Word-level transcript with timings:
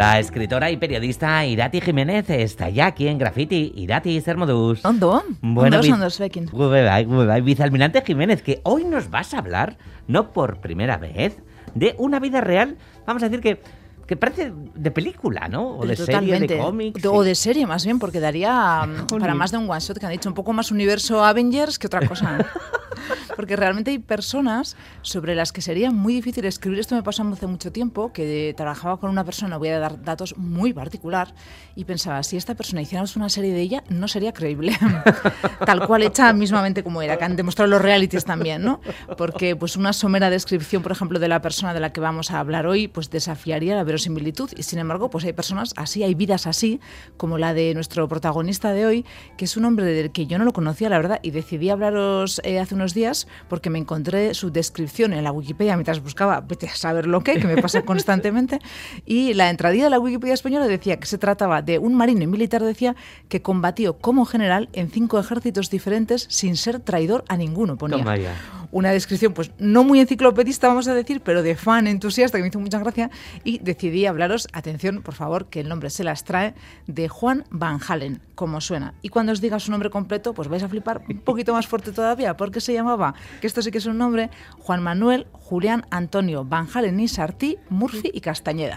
La 0.00 0.18
escritora 0.18 0.70
y 0.70 0.78
periodista 0.78 1.44
Irati 1.44 1.82
Jiménez 1.82 2.30
está 2.30 2.70
ya 2.70 2.86
aquí 2.86 3.06
en 3.06 3.18
Graffiti. 3.18 3.70
Irati, 3.76 4.18
Sermodus. 4.22 4.82
Ondo, 4.82 5.22
Bueno, 5.42 5.76
ondo 5.76 5.86
vi- 5.86 5.92
ondo 5.92 6.08
zuekin. 6.08 6.46
Gube 6.46 6.82
bai, 6.86 7.04
gube 7.04 7.26
bai. 7.26 7.42
Vicealmirante 7.42 8.00
Jiménez, 8.00 8.40
que 8.42 8.62
hoy 8.62 8.84
nos 8.84 9.10
vas 9.10 9.34
a 9.34 9.38
hablar, 9.40 9.76
no 10.08 10.32
por 10.32 10.62
primera 10.62 10.96
vez, 10.96 11.36
de 11.74 11.94
una 11.98 12.18
vida 12.18 12.40
real, 12.40 12.78
vamos 13.06 13.22
a 13.22 13.28
decir 13.28 13.42
que, 13.42 13.60
que 14.06 14.16
parece 14.16 14.54
de 14.74 14.90
película, 14.90 15.48
¿no? 15.48 15.76
O 15.76 15.84
de 15.84 15.96
serie, 15.96 16.40
de 16.40 16.56
cómics. 16.56 17.04
O 17.04 17.20
sí. 17.22 17.28
de 17.28 17.34
serie, 17.34 17.66
más 17.66 17.84
bien, 17.84 17.98
porque 17.98 18.20
daría 18.20 18.86
mm, 18.86 19.18
para 19.18 19.34
más 19.34 19.50
de 19.50 19.58
un 19.58 19.68
one 19.68 19.80
shot 19.80 19.98
que 19.98 20.06
han 20.06 20.12
dicho 20.12 20.30
un 20.30 20.34
poco 20.34 20.54
más 20.54 20.70
universo 20.70 21.22
Avengers 21.22 21.78
que 21.78 21.88
otra 21.88 22.08
cosa. 22.08 22.38
porque 23.40 23.56
realmente 23.56 23.90
hay 23.90 23.98
personas 23.98 24.76
sobre 25.00 25.34
las 25.34 25.50
que 25.50 25.62
sería 25.62 25.90
muy 25.90 26.12
difícil 26.12 26.44
escribir. 26.44 26.78
Esto 26.78 26.94
me 26.94 27.02
pasó 27.02 27.22
hace 27.22 27.46
mucho 27.46 27.72
tiempo, 27.72 28.12
que 28.12 28.52
trabajaba 28.54 28.98
con 28.98 29.08
una 29.08 29.24
persona, 29.24 29.56
voy 29.56 29.68
a 29.68 29.78
dar 29.78 30.02
datos 30.02 30.36
muy 30.36 30.74
particular, 30.74 31.32
y 31.74 31.84
pensaba, 31.84 32.22
si 32.22 32.36
esta 32.36 32.54
persona 32.54 32.82
hiciéramos 32.82 33.16
una 33.16 33.30
serie 33.30 33.54
de 33.54 33.62
ella, 33.62 33.82
no 33.88 34.08
sería 34.08 34.34
creíble. 34.34 34.76
Tal 35.64 35.86
cual 35.86 36.02
hecha 36.02 36.30
mismamente 36.34 36.84
como 36.84 37.00
era, 37.00 37.16
que 37.16 37.24
han 37.24 37.34
demostrado 37.34 37.70
los 37.70 37.80
realities 37.80 38.26
también, 38.26 38.62
¿no? 38.62 38.82
Porque 39.16 39.56
pues 39.56 39.74
una 39.78 39.94
somera 39.94 40.28
descripción, 40.28 40.82
por 40.82 40.92
ejemplo, 40.92 41.18
de 41.18 41.28
la 41.28 41.40
persona 41.40 41.72
de 41.72 41.80
la 41.80 41.94
que 41.94 42.00
vamos 42.00 42.30
a 42.32 42.40
hablar 42.40 42.66
hoy, 42.66 42.88
pues 42.88 43.08
desafiaría 43.08 43.74
la 43.74 43.84
verosimilitud. 43.84 44.50
Y 44.54 44.64
sin 44.64 44.80
embargo, 44.80 45.08
pues 45.08 45.24
hay 45.24 45.32
personas 45.32 45.72
así, 45.78 46.02
hay 46.02 46.14
vidas 46.14 46.46
así, 46.46 46.78
como 47.16 47.38
la 47.38 47.54
de 47.54 47.72
nuestro 47.72 48.06
protagonista 48.06 48.74
de 48.74 48.84
hoy, 48.84 49.06
que 49.38 49.46
es 49.46 49.56
un 49.56 49.64
hombre 49.64 49.86
del 49.86 50.12
que 50.12 50.26
yo 50.26 50.36
no 50.36 50.44
lo 50.44 50.52
conocía, 50.52 50.90
la 50.90 50.98
verdad, 50.98 51.20
y 51.22 51.30
decidí 51.30 51.70
hablaros 51.70 52.42
eh, 52.44 52.58
hace 52.58 52.74
unos 52.74 52.92
días 52.92 53.26
porque 53.48 53.70
me 53.70 53.78
encontré 53.78 54.34
su 54.34 54.50
descripción 54.50 55.12
en 55.12 55.24
la 55.24 55.32
Wikipedia 55.32 55.76
mientras 55.76 56.02
buscaba, 56.02 56.44
saber 56.74 57.06
lo 57.06 57.22
que, 57.22 57.38
que 57.38 57.46
me 57.46 57.60
pasa 57.60 57.82
constantemente, 57.82 58.58
y 59.06 59.34
la 59.34 59.50
entradilla 59.50 59.84
de 59.84 59.90
la 59.90 59.98
Wikipedia 59.98 60.34
española 60.34 60.66
decía 60.66 60.98
que 60.98 61.06
se 61.06 61.18
trataba 61.18 61.62
de 61.62 61.78
un 61.78 61.94
marino 61.94 62.22
y 62.22 62.26
militar, 62.26 62.62
decía, 62.62 62.96
que 63.28 63.42
combatió 63.42 63.98
como 63.98 64.24
general 64.24 64.68
en 64.72 64.90
cinco 64.90 65.18
ejércitos 65.18 65.70
diferentes 65.70 66.26
sin 66.28 66.56
ser 66.56 66.80
traidor 66.80 67.24
a 67.28 67.36
ninguno, 67.36 67.76
ponía. 67.76 68.04
Una 68.72 68.90
descripción, 68.90 69.32
pues 69.32 69.50
no 69.58 69.84
muy 69.84 70.00
enciclopedista, 70.00 70.68
vamos 70.68 70.88
a 70.88 70.94
decir, 70.94 71.20
pero 71.20 71.42
de 71.42 71.56
fan 71.56 71.86
entusiasta 71.86 72.38
que 72.38 72.42
me 72.42 72.48
hizo 72.48 72.60
mucha 72.60 72.78
gracia. 72.78 73.10
Y 73.44 73.58
decidí 73.58 74.06
hablaros, 74.06 74.48
atención, 74.52 75.02
por 75.02 75.14
favor, 75.14 75.46
que 75.46 75.60
el 75.60 75.68
nombre 75.68 75.90
se 75.90 76.04
las 76.04 76.24
trae, 76.24 76.54
de 76.86 77.08
Juan 77.08 77.44
Van 77.50 77.80
Halen, 77.86 78.20
como 78.34 78.60
suena. 78.60 78.94
Y 79.02 79.08
cuando 79.08 79.32
os 79.32 79.40
diga 79.40 79.58
su 79.60 79.70
nombre 79.70 79.90
completo, 79.90 80.34
pues 80.34 80.48
vais 80.48 80.62
a 80.62 80.68
flipar 80.68 81.02
un 81.08 81.18
poquito 81.18 81.52
más 81.52 81.66
fuerte 81.66 81.92
todavía, 81.92 82.36
porque 82.36 82.60
se 82.60 82.72
llamaba, 82.72 83.14
que 83.40 83.46
esto 83.46 83.62
sí 83.62 83.70
que 83.70 83.78
es 83.78 83.86
un 83.86 83.98
nombre, 83.98 84.30
Juan 84.58 84.82
Manuel 84.82 85.26
Julián 85.32 85.84
Antonio 85.90 86.44
Van 86.44 86.68
Halen 86.72 87.00
y 87.00 87.08
Sartí, 87.08 87.58
Murphy 87.68 88.10
y 88.12 88.20
Castañeda. 88.20 88.76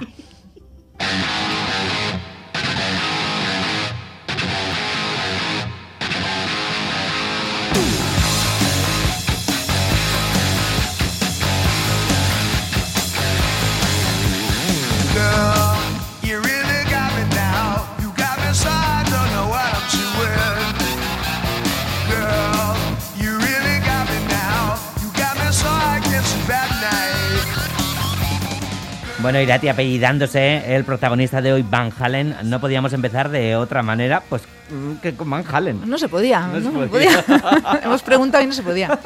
Bueno, 29.24 29.40
Irati 29.40 29.70
apellidándose 29.70 30.76
el 30.76 30.84
protagonista 30.84 31.42
de 31.42 31.54
hoy, 31.54 31.62
Van 31.68 31.94
Halen, 31.98 32.36
no 32.44 32.60
podíamos 32.60 32.92
empezar 32.92 33.30
de 33.30 33.56
otra 33.56 33.82
manera, 33.82 34.22
pues 34.28 34.42
mm, 34.70 34.96
que 34.96 35.16
con 35.16 35.30
Van 35.30 35.46
Halen. 35.50 35.90
No 35.90 35.97
se 35.97 36.09
podía, 36.09 36.42
No 36.42 36.59
no, 36.59 36.81
se 36.81 36.88
podía. 36.90 37.22
podía. 37.24 37.80
Hemos 37.86 38.03
preguntado 38.03 38.44
y 38.44 38.47
no 38.47 38.53
se 38.53 38.64
podía. 38.64 38.88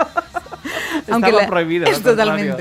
Estaba 1.07 1.45
prohibido, 1.45 1.85
Es 1.87 1.97
al 1.97 2.03
contrario. 2.03 2.57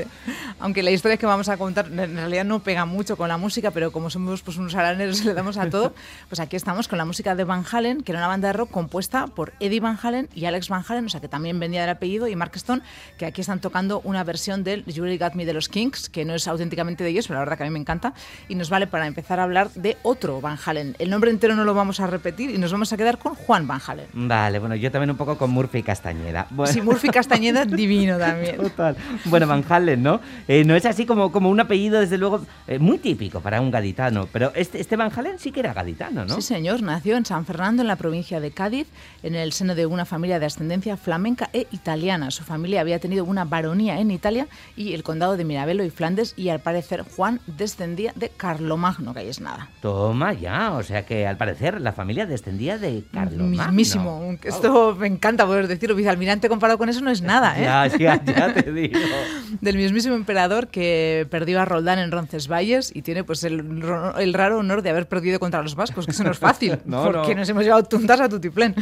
Aunque 0.59 0.81
la 0.81 0.91
historia 0.91 1.17
que 1.17 1.25
vamos 1.25 1.49
a 1.49 1.57
contar 1.57 1.85
en 1.87 2.15
realidad 2.15 2.43
no 2.43 2.59
pega 2.59 2.85
mucho 2.85 3.15
con 3.15 3.29
la 3.29 3.37
música, 3.37 3.71
pero 3.71 3.91
como 3.91 4.09
somos 4.09 4.41
pues, 4.41 4.57
unos 4.57 4.73
araneros 4.73 5.21
y 5.21 5.25
le 5.25 5.33
damos 5.33 5.57
a 5.57 5.69
todo, 5.69 5.93
pues 6.29 6.39
aquí 6.39 6.55
estamos 6.55 6.87
con 6.87 6.97
la 6.97 7.05
música 7.05 7.35
de 7.35 7.43
Van 7.43 7.63
Halen, 7.71 8.01
que 8.01 8.11
era 8.11 8.19
una 8.19 8.27
banda 8.27 8.47
de 8.47 8.53
rock 8.53 8.71
compuesta 8.71 9.27
por 9.27 9.53
Eddie 9.59 9.79
Van 9.79 9.99
Halen 10.01 10.29
y 10.33 10.45
Alex 10.45 10.69
Van 10.69 10.83
Halen, 10.87 11.05
o 11.05 11.09
sea 11.09 11.21
que 11.21 11.27
también 11.27 11.59
vendía 11.59 11.81
del 11.81 11.91
apellido, 11.91 12.27
y 12.27 12.35
Mark 12.35 12.53
Stone, 12.55 12.81
que 13.17 13.25
aquí 13.25 13.41
están 13.41 13.59
tocando 13.59 14.01
una 14.03 14.23
versión 14.23 14.63
del 14.63 14.83
You 14.85 15.03
Really 15.03 15.17
Got 15.17 15.35
Me 15.35 15.45
de 15.45 15.53
los 15.53 15.69
Kings, 15.69 16.09
que 16.09 16.25
no 16.25 16.33
es 16.33 16.47
auténticamente 16.47 17.03
de 17.03 17.11
ellos, 17.11 17.27
pero 17.27 17.39
la 17.39 17.41
verdad 17.41 17.57
que 17.57 17.63
a 17.63 17.67
mí 17.67 17.71
me 17.71 17.79
encanta, 17.79 18.13
y 18.47 18.55
nos 18.55 18.69
vale 18.69 18.87
para 18.87 19.05
empezar 19.05 19.39
a 19.39 19.43
hablar 19.43 19.71
de 19.73 19.97
otro 20.01 20.41
Van 20.41 20.57
Halen. 20.65 20.95
El 20.97 21.09
nombre 21.09 21.29
entero 21.29 21.55
no 21.55 21.65
lo 21.65 21.73
vamos 21.73 21.99
a 21.99 22.07
repetir 22.07 22.49
y 22.49 22.57
nos 22.57 22.71
vamos 22.71 22.91
a 22.93 22.97
quedar 22.97 23.19
con 23.19 23.35
Juan 23.35 23.67
Van 23.67 23.81
Halen. 23.85 24.07
Vale, 24.13 24.59
bueno, 24.59 24.75
yo 24.75 24.91
también 24.91 25.11
un 25.11 25.17
poco 25.17 25.37
con 25.37 25.51
Murphy 25.51 25.83
Castañeda. 25.83 26.47
Bueno. 26.49 26.73
Sí, 26.73 26.81
Murphy 26.81 27.09
Castañeda, 27.09 27.65
divino 27.65 28.17
también. 28.17 28.57
Total. 28.67 28.95
Bueno, 29.25 29.47
Van 29.47 29.63
Halen, 29.69 30.01
¿no? 30.01 30.19
Eh, 30.47 30.63
no 30.63 30.75
es 30.75 30.85
así 30.85 31.05
como, 31.05 31.31
como 31.31 31.49
un 31.49 31.59
apellido, 31.59 31.99
desde 31.99 32.17
luego, 32.17 32.41
eh, 32.67 32.79
muy 32.79 32.97
típico 32.97 33.41
para 33.41 33.59
un 33.59 33.69
gaditano. 33.69 34.29
Pero 34.31 34.53
este, 34.55 34.79
este 34.79 34.95
Van 34.95 35.11
Halen 35.13 35.39
sí 35.39 35.51
que 35.51 35.59
era 35.59 35.73
gaditano, 35.73 36.25
¿no? 36.25 36.35
Sí, 36.35 36.41
señor. 36.41 36.81
Nació 36.81 37.17
en 37.17 37.25
San 37.25 37.45
Fernando, 37.45 37.81
en 37.81 37.87
la 37.87 37.97
provincia 37.97 38.39
de 38.39 38.51
Cádiz, 38.51 38.87
en 39.23 39.35
el 39.35 39.51
seno 39.51 39.75
de 39.75 39.85
una 39.85 40.05
familia 40.05 40.39
de 40.39 40.45
ascendencia 40.45 40.95
flamenca 40.95 41.49
e 41.51 41.67
italiana. 41.71 42.31
Su 42.31 42.43
familia 42.43 42.79
había 42.79 42.99
tenido 42.99 43.25
una 43.25 43.43
baronía 43.43 43.99
en 43.99 44.09
Italia 44.09 44.47
y 44.77 44.93
el 44.93 45.03
condado 45.03 45.35
de 45.35 45.43
Mirabello 45.43 45.83
y 45.83 45.89
Flandes, 45.89 46.33
y 46.37 46.49
al 46.49 46.59
parecer 46.59 47.03
Juan 47.03 47.41
descendía 47.45 48.13
de 48.15 48.29
Carlomagno, 48.29 49.13
que 49.13 49.19
ahí 49.19 49.27
es 49.29 49.41
nada. 49.41 49.69
Toma 49.81 50.31
ya, 50.31 50.71
o 50.71 50.83
sea 50.83 51.05
que 51.05 51.27
al 51.27 51.35
parecer 51.35 51.81
la 51.81 51.91
familia 51.91 52.25
descendía 52.25 52.77
de 52.77 53.03
Carlomagno. 53.11 53.73
Mismísimo. 53.73 54.37
Esto 54.43 54.95
me 54.95 55.07
encanta 55.07 55.45
poder 55.45 55.67
decirlo. 55.67 55.95
Vicealmirante 55.95 56.47
comparado 56.47 56.77
con 56.77 56.87
eso 56.87 57.01
no 57.01 57.11
es 57.11 57.21
nada, 57.21 57.57
¿eh? 57.59 57.63
Ya, 57.63 57.87
ya, 57.87 58.23
ya 58.23 58.53
te 58.53 58.71
digo. 58.71 58.97
del 59.61 59.75
mismísimo 59.75 60.15
emperador 60.15 60.36
que 60.69 61.27
perdió 61.31 61.59
a 61.59 61.65
Roldán 61.65 61.99
en 61.99 62.11
Roncesvalles 62.11 62.91
y 62.95 63.01
tiene 63.01 63.23
pues 63.23 63.43
el, 63.43 63.59
el 64.17 64.33
raro 64.33 64.59
honor 64.59 64.81
de 64.81 64.89
haber 64.91 65.07
perdido 65.07 65.39
contra 65.39 65.61
los 65.63 65.75
vascos, 65.75 66.05
que 66.05 66.11
eso 66.11 66.23
no 66.23 66.31
es 66.31 66.37
fácil, 66.49 66.77
No, 66.85 67.03
porque 67.11 67.33
no. 67.33 67.41
nos 67.41 67.49
hemos 67.49 67.63
llevado 67.63 67.83
tuntas 67.83 68.19
a 68.21 68.29
tutiplén. 68.29 68.75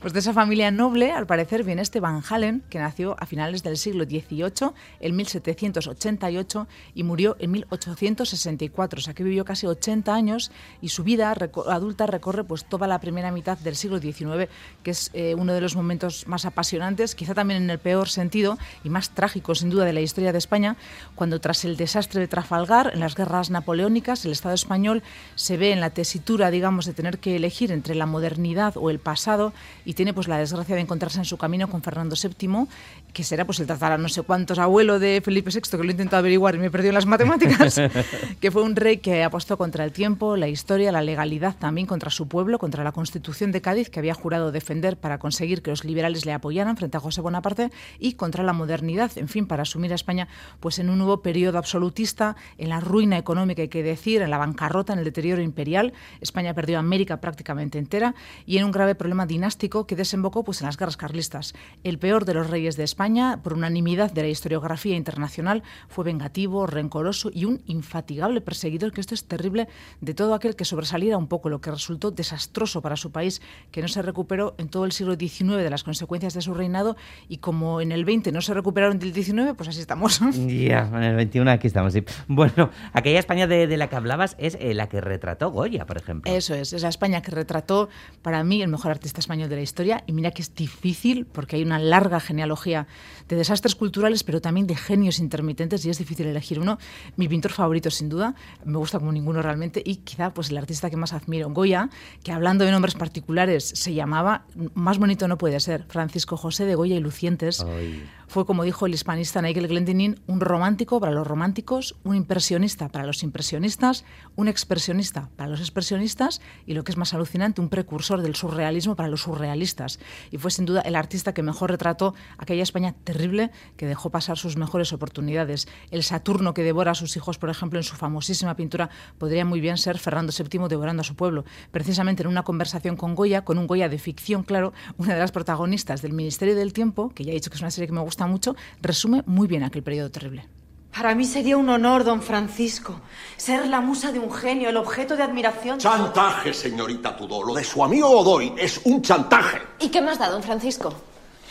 Pues 0.00 0.12
de 0.12 0.20
esa 0.20 0.32
familia 0.32 0.70
noble, 0.70 1.10
al 1.12 1.26
parecer, 1.26 1.64
viene 1.64 1.82
este 1.82 2.00
Van 2.00 2.22
Halen, 2.28 2.62
que 2.70 2.78
nació 2.78 3.16
a 3.18 3.26
finales 3.26 3.62
del 3.62 3.76
siglo 3.76 4.04
XVIII, 4.04 4.70
en 5.00 5.16
1788, 5.16 6.66
y 6.94 7.02
murió 7.02 7.36
en 7.40 7.50
1864, 7.50 8.98
o 8.98 9.02
sea 9.02 9.14
que 9.14 9.24
vivió 9.24 9.44
casi 9.44 9.66
80 9.66 10.14
años 10.14 10.50
y 10.80 10.88
su 10.90 11.04
vida 11.04 11.34
reco- 11.34 11.66
adulta 11.70 12.06
recorre 12.06 12.44
pues 12.44 12.64
toda 12.64 12.86
la 12.86 13.00
primera 13.00 13.30
mitad 13.32 13.58
del 13.58 13.76
siglo 13.76 13.98
XIX, 13.98 14.48
que 14.82 14.90
es 14.90 15.10
eh, 15.14 15.34
uno 15.36 15.52
de 15.54 15.60
los 15.60 15.76
momentos 15.76 16.26
más 16.26 16.44
apasionantes, 16.44 17.14
quizá 17.14 17.34
también 17.34 17.62
en 17.62 17.70
el 17.70 17.78
peor 17.78 18.08
sentido 18.08 18.58
y 18.84 18.90
más 18.90 19.10
trágico 19.10 19.54
sin 19.54 19.70
duda 19.70 19.84
de 19.84 19.92
la 19.92 20.00
historia 20.00 20.32
de 20.32 20.38
España, 20.38 20.76
cuando 21.14 21.40
tras 21.40 21.64
el 21.64 21.76
desastre 21.76 22.20
de 22.20 22.28
Trafalgar, 22.28 22.90
en 22.94 23.00
las 23.00 23.14
guerras 23.14 23.50
napoleónicas, 23.50 24.24
el 24.24 24.32
Estado 24.32 24.54
español 24.54 25.02
se 25.34 25.56
ve 25.56 25.72
en 25.72 25.80
la 25.80 25.90
tesitura, 25.90 26.50
digamos, 26.50 26.86
de 26.86 26.92
tener 26.92 27.18
que 27.18 27.36
elegir 27.36 27.72
entre 27.72 27.94
la 27.94 28.06
modernidad 28.06 28.76
o 28.76 28.90
el 28.90 28.98
pasado 28.98 29.52
y 29.84 29.94
tiene 29.94 30.14
pues 30.14 30.28
la 30.28 30.38
desgracia 30.38 30.74
de 30.74 30.82
encontrarse 30.82 31.18
en 31.18 31.24
su 31.24 31.36
camino 31.36 31.68
con 31.68 31.82
Fernando 31.82 32.16
VII, 32.20 32.66
que 33.12 33.24
será 33.24 33.44
pues 33.44 33.60
el 33.60 33.66
tatara 33.66 33.98
no 33.98 34.08
sé 34.08 34.22
cuántos 34.22 34.58
abuelo 34.58 34.98
de 34.98 35.20
Felipe 35.24 35.50
VI, 35.50 35.60
que 35.62 35.76
lo 35.76 35.84
he 35.84 35.90
intentado 35.90 36.20
averiguar 36.20 36.54
y 36.54 36.58
me 36.58 36.66
he 36.66 36.70
perdido 36.70 36.90
en 36.90 36.94
las 36.94 37.06
matemáticas, 37.06 37.80
que 38.40 38.50
fue 38.50 38.62
un 38.62 38.76
rey 38.76 38.98
que 38.98 39.24
apostó 39.24 39.56
contra 39.56 39.84
el 39.84 39.92
tiempo, 39.92 40.36
la 40.36 40.48
historia, 40.48 40.92
la 40.92 41.02
legalidad, 41.02 41.56
también 41.56 41.86
contra 41.86 42.10
su 42.10 42.28
pueblo, 42.28 42.58
contra 42.58 42.84
la 42.84 42.92
Constitución 42.92 43.52
de 43.52 43.60
Cádiz, 43.60 43.90
que 43.90 43.98
había 43.98 44.14
jurado 44.14 44.52
defender 44.52 44.96
para 44.96 45.18
conseguir 45.18 45.62
que 45.62 45.70
los 45.70 45.84
liberales 45.84 46.26
le 46.26 46.32
apoyaran 46.32 46.76
frente 46.76 46.96
a 46.96 47.00
José 47.00 47.20
Bonaparte, 47.20 47.70
y 47.98 48.14
contra 48.14 48.44
la 48.44 48.52
modernidad, 48.52 49.10
en 49.16 49.28
fin, 49.28 49.46
para 49.46 49.62
asumir 49.62 49.92
a 49.92 49.94
España 49.94 50.28
pues 50.60 50.78
en 50.78 50.89
un 50.90 50.98
nuevo 50.98 51.22
periodo 51.22 51.58
absolutista, 51.58 52.36
en 52.58 52.68
la 52.68 52.80
ruina 52.80 53.18
económica, 53.18 53.62
hay 53.62 53.68
que 53.68 53.82
decir, 53.82 54.22
en 54.22 54.30
la 54.30 54.38
bancarrota, 54.38 54.92
en 54.92 54.98
el 54.98 55.04
deterioro 55.04 55.42
imperial. 55.42 55.92
España 56.20 56.54
perdió 56.54 56.78
América 56.78 57.20
prácticamente 57.20 57.78
entera 57.78 58.14
y 58.46 58.58
en 58.58 58.64
un 58.64 58.70
grave 58.70 58.94
problema 58.94 59.26
dinástico 59.26 59.86
que 59.86 59.96
desembocó 59.96 60.44
pues, 60.44 60.60
en 60.60 60.66
las 60.66 60.76
guerras 60.76 60.96
carlistas. 60.96 61.54
El 61.84 61.98
peor 61.98 62.24
de 62.24 62.34
los 62.34 62.50
reyes 62.50 62.76
de 62.76 62.84
España, 62.84 63.40
por 63.42 63.54
unanimidad 63.54 64.12
de 64.12 64.22
la 64.22 64.28
historiografía 64.28 64.96
internacional, 64.96 65.62
fue 65.88 66.04
vengativo, 66.04 66.66
rencoroso 66.66 67.30
y 67.32 67.44
un 67.44 67.62
infatigable 67.66 68.40
perseguidor, 68.40 68.92
que 68.92 69.00
esto 69.00 69.14
es 69.14 69.24
terrible, 69.24 69.68
de 70.00 70.14
todo 70.14 70.34
aquel 70.34 70.56
que 70.56 70.64
sobresaliera 70.64 71.16
un 71.16 71.26
poco, 71.26 71.48
lo 71.48 71.60
que 71.60 71.70
resultó 71.70 72.10
desastroso 72.10 72.82
para 72.82 72.96
su 72.96 73.10
país, 73.12 73.42
que 73.70 73.82
no 73.82 73.88
se 73.88 74.02
recuperó 74.02 74.54
en 74.58 74.68
todo 74.68 74.84
el 74.84 74.92
siglo 74.92 75.16
XIX 75.16 75.56
de 75.56 75.70
las 75.70 75.84
consecuencias 75.84 76.34
de 76.34 76.42
su 76.42 76.54
reinado 76.54 76.96
y 77.28 77.38
como 77.38 77.80
en 77.80 77.92
el 77.92 78.04
XX 78.04 78.32
no 78.32 78.40
se 78.40 78.54
recuperaron 78.54 78.98
del 78.98 79.12
XIX, 79.12 79.54
pues 79.56 79.68
así 79.68 79.80
estamos. 79.80 80.20
Ya, 80.46 80.79
en 80.88 81.02
el 81.02 81.16
21 81.16 81.50
aquí 81.50 81.66
estamos, 81.66 81.92
sí. 81.92 82.04
Bueno, 82.28 82.70
aquella 82.92 83.18
España 83.18 83.46
de, 83.46 83.66
de 83.66 83.76
la 83.76 83.88
que 83.88 83.96
hablabas 83.96 84.36
es 84.38 84.56
eh, 84.60 84.74
la 84.74 84.88
que 84.88 85.00
retrató 85.00 85.50
Goya, 85.50 85.84
por 85.86 85.96
ejemplo. 85.96 86.32
Eso 86.32 86.54
es, 86.54 86.72
es 86.72 86.82
la 86.82 86.88
España 86.88 87.22
que 87.22 87.30
retrató 87.30 87.88
para 88.22 88.42
mí 88.44 88.62
el 88.62 88.68
mejor 88.68 88.92
artista 88.92 89.20
español 89.20 89.48
de 89.48 89.56
la 89.56 89.62
historia. 89.62 90.02
Y 90.06 90.12
mira 90.12 90.30
que 90.30 90.42
es 90.42 90.54
difícil 90.54 91.26
porque 91.26 91.56
hay 91.56 91.62
una 91.62 91.78
larga 91.78 92.20
genealogía 92.20 92.86
de 93.28 93.36
desastres 93.36 93.74
culturales, 93.74 94.24
pero 94.24 94.40
también 94.40 94.66
de 94.66 94.76
genios 94.76 95.18
intermitentes 95.18 95.84
y 95.84 95.90
es 95.90 95.98
difícil 95.98 96.26
elegir 96.26 96.60
uno. 96.60 96.78
Mi 97.16 97.28
pintor 97.28 97.52
favorito, 97.52 97.90
sin 97.90 98.08
duda, 98.08 98.34
me 98.64 98.78
gusta 98.78 98.98
como 98.98 99.12
ninguno 99.12 99.42
realmente, 99.42 99.82
y 99.84 99.96
quizá 99.96 100.32
pues 100.34 100.50
el 100.50 100.58
artista 100.58 100.90
que 100.90 100.96
más 100.96 101.12
admiro, 101.12 101.50
Goya, 101.50 101.90
que 102.22 102.32
hablando 102.32 102.64
de 102.64 102.70
nombres 102.70 102.94
particulares 102.94 103.72
se 103.74 103.94
llamaba, 103.94 104.44
más 104.74 104.98
bonito 104.98 105.28
no 105.28 105.38
puede 105.38 105.60
ser, 105.60 105.84
Francisco 105.88 106.36
José 106.36 106.64
de 106.64 106.74
Goya 106.74 106.96
y 106.96 107.00
Lucientes. 107.00 107.60
Ay. 107.60 108.02
Fue, 108.30 108.46
como 108.46 108.62
dijo 108.62 108.86
el 108.86 108.94
hispanista 108.94 109.42
Nigel 109.42 109.66
Glendinning, 109.66 110.20
un 110.28 110.40
romántico 110.70 111.00
para 111.00 111.10
los 111.10 111.26
románticos, 111.26 111.96
un 112.04 112.14
impresionista 112.14 112.88
para 112.90 113.04
los 113.04 113.24
impresionistas, 113.24 114.04
un 114.36 114.46
expresionista 114.46 115.28
para 115.34 115.50
los 115.50 115.58
expresionistas 115.58 116.40
y, 116.64 116.74
lo 116.74 116.84
que 116.84 116.92
es 116.92 116.96
más 116.96 117.12
alucinante, 117.12 117.60
un 117.60 117.68
precursor 117.68 118.22
del 118.22 118.36
surrealismo 118.36 118.94
para 118.94 119.08
los 119.08 119.22
surrealistas. 119.22 119.98
Y 120.30 120.38
fue 120.38 120.52
sin 120.52 120.66
duda 120.66 120.82
el 120.82 120.94
artista 120.94 121.34
que 121.34 121.42
mejor 121.42 121.72
retrató 121.72 122.14
aquella 122.38 122.62
España 122.62 122.94
terrible 123.02 123.50
que 123.76 123.86
dejó 123.86 124.10
pasar 124.10 124.38
sus 124.38 124.56
mejores 124.56 124.92
oportunidades. 124.92 125.66
El 125.90 126.04
Saturno 126.04 126.54
que 126.54 126.62
devora 126.62 126.92
a 126.92 126.94
sus 126.94 127.16
hijos, 127.16 127.36
por 127.36 127.50
ejemplo, 127.50 127.80
en 127.80 127.82
su 127.82 127.96
famosísima 127.96 128.54
pintura, 128.54 128.90
podría 129.18 129.44
muy 129.44 129.60
bien 129.60 129.76
ser 129.76 129.98
Fernando 129.98 130.32
VII 130.32 130.68
devorando 130.68 131.00
a 131.00 131.04
su 131.04 131.16
pueblo. 131.16 131.44
Precisamente 131.72 132.22
en 132.22 132.28
una 132.28 132.44
conversación 132.44 132.94
con 132.94 133.16
Goya, 133.16 133.42
con 133.44 133.58
un 133.58 133.66
Goya 133.66 133.88
de 133.88 133.98
ficción, 133.98 134.44
claro, 134.44 134.72
una 134.98 135.14
de 135.14 135.18
las 135.18 135.32
protagonistas 135.32 136.00
del 136.00 136.12
Ministerio 136.12 136.54
del 136.54 136.72
Tiempo, 136.72 137.08
que 137.08 137.24
ya 137.24 137.32
he 137.32 137.34
dicho 137.34 137.50
que 137.50 137.56
es 137.56 137.60
una 137.60 137.72
serie 137.72 137.88
que 137.88 137.92
me 137.92 138.02
gusta 138.02 138.28
mucho, 138.28 138.54
resume 138.80 139.24
muy 139.26 139.48
bien 139.48 139.64
aquel 139.64 139.82
periodo 139.82 140.12
terrible. 140.12 140.59
Para 140.94 141.14
mí 141.14 141.24
sería 141.24 141.56
un 141.56 141.68
honor, 141.68 142.04
don 142.04 142.20
Francisco, 142.20 143.00
ser 143.36 143.66
la 143.68 143.80
musa 143.80 144.10
de 144.10 144.18
un 144.18 144.32
genio, 144.32 144.68
el 144.68 144.76
objeto 144.76 145.16
de 145.16 145.22
admiración. 145.22 145.78
Chantaje, 145.78 146.52
señorita 146.52 147.16
Tudor. 147.16 147.46
Lo 147.46 147.54
de 147.54 147.62
su 147.64 147.82
amigo 147.82 148.08
Godoy 148.08 148.54
es 148.58 148.80
un 148.84 149.00
chantaje. 149.00 149.62
¿Y 149.78 149.88
qué 149.88 150.02
más 150.02 150.18
da, 150.18 150.28
don 150.28 150.42
Francisco? 150.42 150.92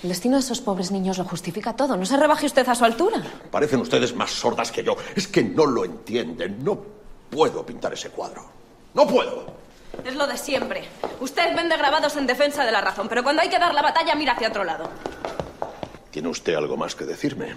El 0.04 0.10
destino 0.10 0.36
de 0.36 0.42
esos 0.42 0.62
pobres 0.62 0.92
niños 0.92 1.18
lo 1.18 1.26
justifica 1.26 1.74
todo. 1.74 1.96
No 1.98 2.06
se 2.06 2.18
rebaje 2.18 2.46
usted 2.46 2.68
a 2.68 2.76
su 2.76 2.86
altura. 2.86 3.22
Parecen 3.50 3.80
ustedes 3.80 4.16
más 4.16 4.32
sordas 4.32 4.72
que 4.72 4.84
yo. 4.84 4.96
Es 5.16 5.28
que 5.28 5.44
no 5.44 5.66
lo 5.66 5.86
entienden. 5.86 6.64
No 6.64 6.78
puedo 7.30 7.66
pintar 7.66 7.94
ese 7.94 8.10
cuadro. 8.10 8.46
No 8.94 9.08
puedo. 9.08 9.54
Es 10.06 10.16
lo 10.16 10.28
de 10.28 10.38
siempre. 10.38 10.88
Usted 11.20 11.56
vende 11.56 11.76
grabados 11.78 12.16
en 12.18 12.28
defensa 12.28 12.66
de 12.66 12.72
la 12.72 12.82
razón, 12.82 13.08
pero 13.10 13.24
cuando 13.24 13.42
hay 13.42 13.50
que 13.50 13.60
dar 13.60 13.74
la 13.74 13.82
batalla 13.82 14.16
mira 14.16 14.34
hacia 14.34 14.50
otro 14.50 14.64
lado. 14.64 14.90
¿Tiene 16.12 16.30
usted 16.30 16.56
algo 16.56 16.78
más 16.78 16.96
que 16.96 17.06
decirme? 17.06 17.54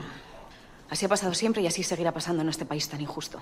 Así 0.92 1.06
ha 1.06 1.08
pasado 1.08 1.32
siempre 1.32 1.62
y 1.62 1.66
así 1.66 1.82
seguirá 1.82 2.12
pasando 2.12 2.42
en 2.42 2.50
este 2.50 2.66
país 2.66 2.86
tan 2.86 3.00
injusto. 3.00 3.40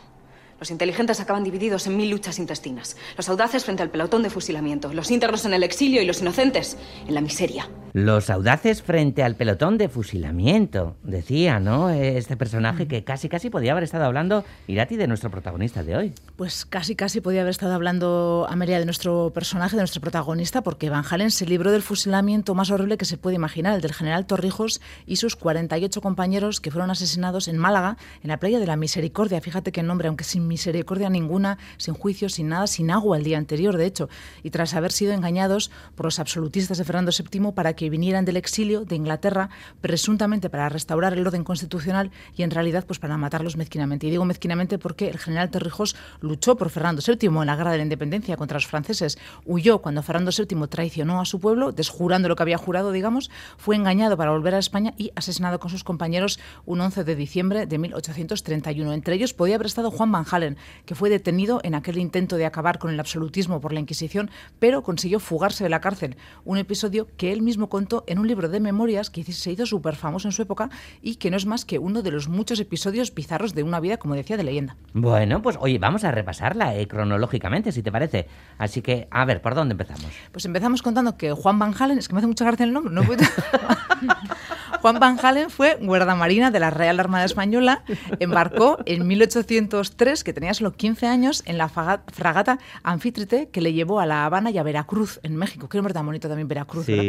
Los 0.60 0.70
inteligentes 0.70 1.20
acaban 1.20 1.42
divididos 1.42 1.86
en 1.86 1.96
mil 1.96 2.10
luchas 2.10 2.38
intestinas. 2.38 2.96
Los 3.16 3.30
audaces 3.30 3.64
frente 3.64 3.82
al 3.82 3.90
pelotón 3.90 4.22
de 4.22 4.28
fusilamiento. 4.28 4.92
Los 4.92 5.10
íntegros 5.10 5.46
en 5.46 5.54
el 5.54 5.62
exilio 5.62 6.02
y 6.02 6.04
los 6.04 6.20
inocentes 6.20 6.76
en 7.08 7.14
la 7.14 7.22
miseria. 7.22 7.68
Los 7.92 8.30
audaces 8.30 8.82
frente 8.82 9.24
al 9.24 9.34
pelotón 9.34 9.76
de 9.76 9.88
fusilamiento, 9.88 10.94
decía, 11.02 11.58
¿no? 11.58 11.90
Este 11.90 12.36
personaje 12.36 12.86
que 12.86 13.02
casi 13.02 13.28
casi 13.28 13.50
podía 13.50 13.72
haber 13.72 13.82
estado 13.82 14.04
hablando 14.04 14.44
Irati 14.68 14.96
de 14.96 15.08
nuestro 15.08 15.28
protagonista 15.30 15.82
de 15.82 15.96
hoy. 15.96 16.12
Pues 16.36 16.64
casi 16.66 16.94
casi 16.94 17.20
podía 17.20 17.40
haber 17.40 17.50
estado 17.50 17.74
hablando 17.74 18.46
Amelia 18.48 18.78
de 18.78 18.84
nuestro 18.84 19.32
personaje, 19.34 19.74
de 19.74 19.82
nuestro 19.82 20.00
protagonista, 20.00 20.62
porque 20.62 20.88
Van 20.88 21.04
Halen 21.10 21.32
se 21.32 21.46
libró 21.46 21.72
del 21.72 21.82
fusilamiento 21.82 22.54
más 22.54 22.70
horrible 22.70 22.96
que 22.96 23.06
se 23.06 23.16
puede 23.16 23.34
imaginar, 23.34 23.74
el 23.74 23.80
del 23.80 23.92
general 23.92 24.24
Torrijos 24.24 24.80
y 25.06 25.16
sus 25.16 25.34
48 25.34 26.00
compañeros 26.00 26.60
que 26.60 26.70
fueron 26.70 26.92
asesinados 26.92 27.48
en 27.48 27.58
Málaga, 27.58 27.96
en 28.22 28.28
la 28.28 28.38
playa 28.38 28.60
de 28.60 28.66
la 28.66 28.76
Misericordia. 28.76 29.40
Fíjate 29.40 29.72
qué 29.72 29.82
nombre, 29.82 30.06
aunque 30.06 30.22
sin 30.22 30.46
misericordia 30.50 31.08
ninguna, 31.08 31.56
sin 31.78 31.94
juicio, 31.94 32.28
sin 32.28 32.48
nada, 32.48 32.66
sin 32.66 32.90
agua 32.90 33.16
el 33.16 33.24
día 33.24 33.38
anterior, 33.38 33.76
de 33.76 33.86
hecho, 33.86 34.08
y 34.42 34.50
tras 34.50 34.74
haber 34.74 34.92
sido 34.92 35.12
engañados 35.12 35.70
por 35.94 36.06
los 36.06 36.18
absolutistas 36.18 36.76
de 36.76 36.84
Fernando 36.84 37.12
VII 37.16 37.52
para 37.52 37.74
que 37.74 37.88
vinieran 37.88 38.24
del 38.24 38.36
exilio 38.36 38.84
de 38.84 38.96
Inglaterra, 38.96 39.48
presuntamente 39.80 40.50
para 40.50 40.68
restaurar 40.68 41.12
el 41.12 41.26
orden 41.26 41.44
constitucional 41.44 42.10
y 42.36 42.42
en 42.42 42.50
realidad 42.50 42.84
pues 42.86 42.98
para 42.98 43.16
matarlos 43.16 43.56
mezquinamente. 43.56 44.06
Y 44.06 44.10
digo 44.10 44.24
mezquinamente 44.24 44.78
porque 44.78 45.08
el 45.08 45.18
general 45.18 45.50
Torrijos 45.50 45.96
luchó 46.20 46.56
por 46.56 46.70
Fernando 46.70 47.00
VII 47.06 47.28
en 47.28 47.46
la 47.46 47.56
guerra 47.56 47.72
de 47.72 47.78
la 47.78 47.84
independencia 47.84 48.36
contra 48.36 48.56
los 48.56 48.66
franceses, 48.66 49.18
huyó 49.46 49.78
cuando 49.78 50.02
Fernando 50.02 50.32
VII 50.36 50.66
traicionó 50.68 51.20
a 51.20 51.24
su 51.24 51.38
pueblo, 51.38 51.72
desjurando 51.72 52.28
lo 52.28 52.36
que 52.36 52.42
había 52.42 52.58
jurado, 52.58 52.92
digamos, 52.92 53.30
fue 53.56 53.76
engañado 53.76 54.16
para 54.16 54.32
volver 54.32 54.54
a 54.54 54.58
España 54.58 54.94
y 54.96 55.12
asesinado 55.14 55.60
con 55.60 55.70
sus 55.70 55.84
compañeros 55.84 56.40
un 56.66 56.80
11 56.80 57.04
de 57.04 57.14
diciembre 57.14 57.66
de 57.66 57.78
1831. 57.78 58.92
Entre 58.92 59.14
ellos 59.14 59.32
podía 59.32 59.54
haber 59.54 59.66
estado 59.66 59.90
Juan 59.90 60.10
Van 60.10 60.24
Que 60.86 60.94
fue 60.94 61.10
detenido 61.10 61.60
en 61.62 61.74
aquel 61.74 61.98
intento 61.98 62.36
de 62.36 62.46
acabar 62.46 62.78
con 62.78 62.90
el 62.90 63.00
absolutismo 63.00 63.60
por 63.60 63.72
la 63.72 63.80
Inquisición, 63.80 64.30
pero 64.58 64.82
consiguió 64.82 65.20
fugarse 65.20 65.64
de 65.64 65.70
la 65.70 65.80
cárcel. 65.80 66.16
Un 66.44 66.58
episodio 66.58 67.08
que 67.16 67.32
él 67.32 67.42
mismo 67.42 67.68
contó 67.68 68.04
en 68.06 68.18
un 68.18 68.26
libro 68.26 68.48
de 68.48 68.60
memorias 68.60 69.10
que 69.10 69.24
se 69.24 69.52
hizo 69.52 69.66
súper 69.66 69.96
famoso 69.96 70.28
en 70.28 70.32
su 70.32 70.42
época 70.42 70.70
y 71.02 71.16
que 71.16 71.30
no 71.30 71.36
es 71.36 71.46
más 71.46 71.64
que 71.64 71.78
uno 71.78 72.02
de 72.02 72.10
los 72.10 72.28
muchos 72.28 72.60
episodios 72.60 73.14
bizarros 73.14 73.54
de 73.54 73.62
una 73.62 73.80
vida, 73.80 73.96
como 73.96 74.14
decía, 74.14 74.36
de 74.36 74.44
leyenda. 74.44 74.76
Bueno, 74.92 75.42
pues 75.42 75.56
oye, 75.60 75.78
vamos 75.78 76.04
a 76.04 76.10
repasarla 76.10 76.76
eh, 76.76 76.86
cronológicamente, 76.86 77.72
si 77.72 77.82
te 77.82 77.92
parece. 77.92 78.26
Así 78.58 78.82
que, 78.82 79.08
a 79.10 79.24
ver, 79.24 79.40
¿por 79.40 79.54
dónde 79.54 79.72
empezamos? 79.72 80.06
Pues 80.32 80.44
empezamos 80.44 80.82
contando 80.82 81.16
que 81.16 81.32
Juan 81.32 81.58
Van 81.58 81.74
Halen, 81.78 81.98
es 81.98 82.08
que 82.08 82.14
me 82.14 82.18
hace 82.18 82.26
mucha 82.26 82.44
gracia 82.44 82.64
el 82.64 82.72
nombre, 82.72 82.92
no 82.92 83.02
puedo... 83.02 83.22
Juan 84.80 84.98
Van 84.98 85.18
Halen 85.22 85.50
fue 85.50 85.76
guardamarina 85.78 86.50
de 86.50 86.58
la 86.58 86.70
Real 86.70 86.98
Armada 87.00 87.26
Española, 87.26 87.84
embarcó 88.18 88.78
en 88.86 89.06
1803, 89.06 90.24
que 90.24 90.32
tenía 90.32 90.54
solo 90.54 90.72
15 90.72 91.06
años, 91.06 91.42
en 91.44 91.58
la 91.58 91.68
fragata 91.68 92.58
Anfítrite, 92.82 93.50
que 93.50 93.60
le 93.60 93.74
llevó 93.74 94.00
a 94.00 94.06
La 94.06 94.24
Habana 94.24 94.50
y 94.50 94.56
a 94.56 94.62
Veracruz, 94.62 95.20
en 95.22 95.36
México. 95.36 95.68
Qué 95.68 95.76
nombre 95.76 95.92
tan 95.92 96.06
bonito 96.06 96.28
también 96.28 96.48
Veracruz, 96.48 96.86
¿verdad? 96.86 97.04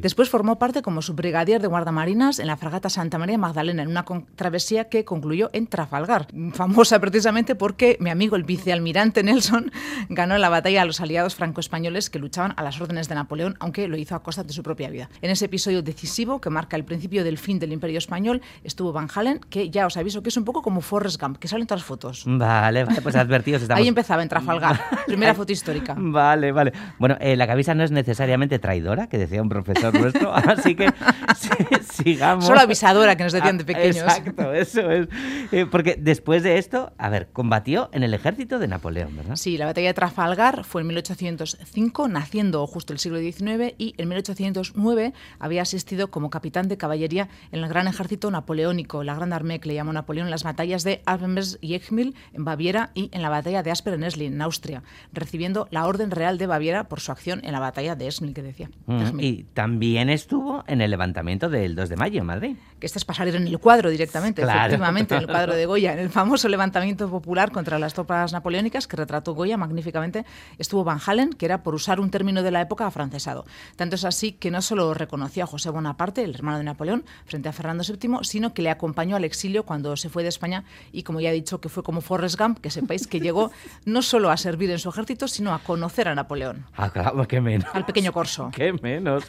Después 0.00 0.30
formó 0.30 0.58
parte 0.58 0.80
como 0.80 1.02
subbrigadier 1.02 1.60
de 1.60 1.68
guardamarinas 1.68 2.38
en 2.38 2.46
la 2.46 2.56
fragata 2.56 2.88
Santa 2.88 3.18
María 3.18 3.36
Magdalena, 3.36 3.82
en 3.82 3.88
una 3.88 4.06
travesía 4.34 4.88
que 4.88 5.04
concluyó 5.04 5.50
en 5.52 5.66
Trafalgar, 5.66 6.28
famosa 6.54 6.98
precisamente 6.98 7.54
porque 7.54 7.98
mi 8.00 8.08
amigo 8.08 8.36
el 8.36 8.44
vicealmirante 8.44 9.22
Nelson 9.22 9.70
ganó 10.08 10.38
la 10.38 10.48
batalla 10.48 10.80
a 10.80 10.84
los 10.86 11.02
aliados 11.02 11.34
franco-españoles 11.34 12.08
que 12.08 12.18
luchaban 12.18 12.54
a 12.56 12.62
las 12.62 12.80
órdenes 12.80 13.10
de 13.10 13.16
Napoleón, 13.16 13.56
aunque 13.60 13.86
lo 13.86 13.98
hizo 13.98 14.14
a 14.14 14.22
costa 14.22 14.44
de 14.44 14.54
su 14.54 14.62
propia 14.62 14.88
vida. 14.88 15.10
En 15.20 15.30
ese 15.30 15.44
episodio 15.44 15.82
decisivo 15.82 16.40
que 16.40 16.48
marca 16.48 16.74
el 16.74 16.84
principio 16.84 17.01
del 17.02 17.38
fin 17.38 17.58
del 17.58 17.72
Imperio 17.72 17.98
Español 17.98 18.40
estuvo 18.62 18.92
Van 18.92 19.08
Halen, 19.14 19.40
que 19.50 19.70
ya 19.70 19.86
os 19.86 19.96
aviso 19.96 20.22
que 20.22 20.28
es 20.28 20.36
un 20.36 20.44
poco 20.44 20.62
como 20.62 20.80
Forrest 20.80 21.20
Gump, 21.20 21.38
que 21.38 21.48
salen 21.48 21.66
todas 21.66 21.80
las 21.80 21.86
fotos. 21.86 22.22
Vale, 22.26 22.84
vale, 22.84 23.02
pues 23.02 23.16
advertidos 23.16 23.62
estamos. 23.62 23.80
Ahí 23.80 23.88
empezaba 23.88 24.22
en 24.22 24.28
Trafalgar, 24.28 24.80
primera 25.06 25.34
foto 25.34 25.52
histórica. 25.52 25.94
Vale, 25.98 26.52
vale. 26.52 26.72
Bueno, 26.98 27.16
eh, 27.20 27.36
la 27.36 27.46
camisa 27.46 27.74
no 27.74 27.82
es 27.82 27.90
necesariamente 27.90 28.58
traidora, 28.58 29.08
que 29.08 29.18
decía 29.18 29.42
un 29.42 29.48
profesor 29.48 29.92
nuestro, 29.98 30.32
así 30.34 30.74
que 30.74 30.88
sigamos. 31.92 32.46
Solo 32.46 32.60
avisadora, 32.60 33.16
que 33.16 33.24
nos 33.24 33.32
decían 33.32 33.58
de 33.58 33.62
Ah, 33.64 33.66
pequeños. 33.66 33.96
Exacto, 33.96 34.52
eso 34.52 34.90
es. 34.90 35.08
Eh, 35.52 35.66
porque 35.70 35.96
después 35.98 36.42
de 36.42 36.58
esto, 36.58 36.92
a 36.98 37.08
ver, 37.08 37.28
combatió 37.32 37.88
en 37.92 38.02
el 38.02 38.14
ejército 38.14 38.58
de 38.58 38.68
Napoleón, 38.68 39.16
¿verdad? 39.16 39.36
Sí, 39.36 39.56
la 39.56 39.66
batalla 39.66 39.88
de 39.88 39.94
Trafalgar 39.94 40.64
fue 40.64 40.82
en 40.82 40.88
1805, 40.88 42.08
naciendo 42.08 42.66
justo 42.66 42.92
el 42.92 42.98
siglo 42.98 43.18
XIX, 43.18 43.74
y 43.78 43.94
en 43.98 44.08
1809 44.08 45.12
había 45.38 45.62
asistido 45.62 46.10
como 46.10 46.30
capitán 46.30 46.68
de 46.68 46.76
caballería 46.76 47.28
en 47.50 47.62
el 47.62 47.68
gran 47.68 47.88
ejército 47.88 48.30
napoleónico, 48.30 49.04
la 49.04 49.14
Grande 49.14 49.36
Armée 49.36 49.60
que 49.60 49.68
le 49.68 49.74
llamó 49.74 49.92
Napoleón, 49.92 50.26
en 50.26 50.30
las 50.30 50.44
batallas 50.44 50.84
de 50.84 51.02
Albenberg 51.06 51.46
y 51.60 51.74
Egmil 51.74 52.14
en 52.32 52.44
Baviera 52.44 52.90
y 52.94 53.08
en 53.12 53.22
la 53.22 53.28
batalla 53.28 53.62
de 53.62 53.70
Asper 53.70 53.94
en 53.94 54.04
Esslin, 54.04 54.34
en 54.34 54.42
Austria, 54.42 54.82
recibiendo 55.12 55.68
la 55.70 55.86
Orden 55.86 56.10
Real 56.10 56.38
de 56.38 56.46
Baviera 56.46 56.84
por 56.88 57.00
su 57.00 57.12
acción 57.12 57.40
en 57.44 57.52
la 57.52 57.60
batalla 57.60 57.94
de 57.96 58.06
Esmil, 58.06 58.34
que 58.34 58.42
decía. 58.42 58.70
Mm. 58.86 59.20
Y 59.20 59.44
también 59.54 60.10
estuvo 60.10 60.64
en 60.66 60.80
el 60.80 60.90
levantamiento 60.90 61.21
del 61.22 61.74
2 61.76 61.88
de 61.88 61.96
mayo 61.96 62.20
en 62.20 62.26
Madrid. 62.26 62.56
que 62.80 62.86
este 62.86 62.98
es 62.98 63.04
para 63.04 63.18
salir 63.18 63.36
en 63.36 63.46
el 63.46 63.58
cuadro 63.60 63.90
directamente, 63.90 64.42
Claro. 64.42 64.58
efectivamente, 64.62 65.14
en 65.14 65.20
el 65.20 65.26
cuadro 65.28 65.54
de 65.54 65.66
Goya, 65.66 65.92
en 65.92 66.00
el 66.00 66.10
famoso 66.10 66.48
levantamiento 66.48 67.08
popular 67.08 67.52
contra 67.52 67.78
las 67.78 67.94
tropas 67.94 68.32
napoleónicas 68.32 68.88
que 68.88 68.96
retrató 68.96 69.34
Goya 69.34 69.56
magníficamente, 69.56 70.24
estuvo 70.58 70.82
Van 70.82 70.98
Halen, 71.06 71.30
que 71.32 71.46
era, 71.46 71.62
por 71.62 71.76
usar 71.76 72.00
un 72.00 72.10
término 72.10 72.42
de 72.42 72.50
la 72.50 72.60
época, 72.60 72.84
afrancesado. 72.86 73.44
Tanto 73.76 73.94
es 73.94 74.04
así 74.04 74.32
que 74.32 74.50
no 74.50 74.60
solo 74.62 74.94
reconoció 74.94 75.44
a 75.44 75.46
José 75.46 75.70
Bonaparte, 75.70 76.24
el 76.24 76.34
hermano 76.34 76.58
de 76.58 76.64
Napoleón, 76.64 77.04
frente 77.24 77.48
a 77.48 77.52
Fernando 77.52 77.84
VII, 77.84 78.18
sino 78.22 78.52
que 78.52 78.62
le 78.62 78.70
acompañó 78.70 79.14
al 79.14 79.24
exilio 79.24 79.62
cuando 79.64 79.96
se 79.96 80.08
fue 80.08 80.24
de 80.24 80.28
España 80.30 80.64
y, 80.90 81.04
como 81.04 81.20
ya 81.20 81.30
he 81.30 81.32
dicho, 81.34 81.60
que 81.60 81.68
fue 81.68 81.84
como 81.84 82.00
Forrest 82.00 82.36
Gump, 82.36 82.58
que 82.58 82.70
sepáis 82.70 83.06
que 83.06 83.20
llegó 83.20 83.52
no 83.84 84.02
solo 84.02 84.30
a 84.32 84.36
servir 84.36 84.70
en 84.72 84.80
su 84.80 84.88
ejército, 84.88 85.28
sino 85.28 85.54
a 85.54 85.60
conocer 85.60 86.08
a 86.08 86.14
Napoleón, 86.16 86.66
Ah, 86.76 86.90
claro, 86.90 87.28
qué 87.28 87.40
menos. 87.40 87.68
al 87.72 87.86
pequeño 87.86 88.12
corso. 88.12 88.50
Qué 88.52 88.72
menos. 88.82 89.24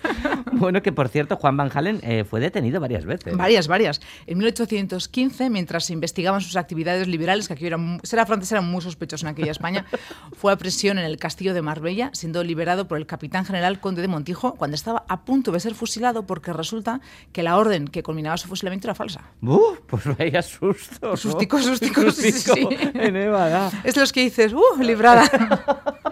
Bueno, 0.54 0.82
que 0.82 0.92
por 0.92 1.10
cierto, 1.10 1.36
Juan 1.36 1.56
Van 1.58 1.70
Halen 1.74 1.83
Halen 1.84 2.00
eh, 2.04 2.24
fue 2.24 2.40
detenido 2.40 2.80
varias 2.80 3.06
veces. 3.06 3.36
Varias, 3.36 3.68
varias. 3.68 4.02
En 4.26 4.38
1815, 4.38 5.50
mientras 5.50 5.86
se 5.86 5.94
investigaban 5.94 6.42
sus 6.42 6.56
actividades 6.56 7.08
liberales, 7.08 7.48
que 7.48 7.54
aquí 7.54 7.66
era, 7.66 7.78
ser 8.04 8.26
francés 8.26 8.52
era 8.52 8.62
muy 8.62 8.82
sospechoso 8.82 9.26
en 9.26 9.32
aquella 9.32 9.52
España, 9.52 9.86
fue 10.34 10.54
a 10.54 10.56
prisión 10.56 10.98
en 10.98 11.06
el 11.06 11.18
castillo 11.18 11.54
de 11.54 11.62
Marbella, 11.62 12.10
siendo 12.14 12.44
liberado 12.44 12.88
por 12.88 12.98
el 12.98 13.06
capitán 13.06 13.46
general 13.46 13.80
Conde 13.80 14.02
de 14.02 14.08
Montijo 14.08 14.56
cuando 14.56 14.76
estaba 14.76 15.06
a 15.10 15.26
punto 15.26 15.52
de 15.52 15.60
ser 15.60 15.76
fusilado 15.76 16.26
porque 16.26 16.54
resulta 16.54 17.02
que 17.32 17.44
la 17.44 17.58
orden 17.58 17.88
que 17.88 18.02
culminaba 18.04 18.38
su 18.38 18.48
fusilamiento 18.48 18.88
era 18.88 18.96
falsa. 18.96 19.22
¡Uf! 19.42 19.80
pues 19.88 20.04
vaya 20.18 20.42
susto. 20.42 21.10
¿no? 21.10 21.18
Sustico, 21.18 21.60
sustico, 21.60 22.12
sí, 22.12 22.32
sí, 22.32 22.32
Sustico 22.32 22.70
sí. 22.72 22.78
En 22.94 23.16
Évora. 23.16 23.70
Es 23.84 23.98
los 23.98 24.14
que 24.14 24.22
dices, 24.22 24.54
¡uh! 24.54 24.82
Librada. 24.82 25.30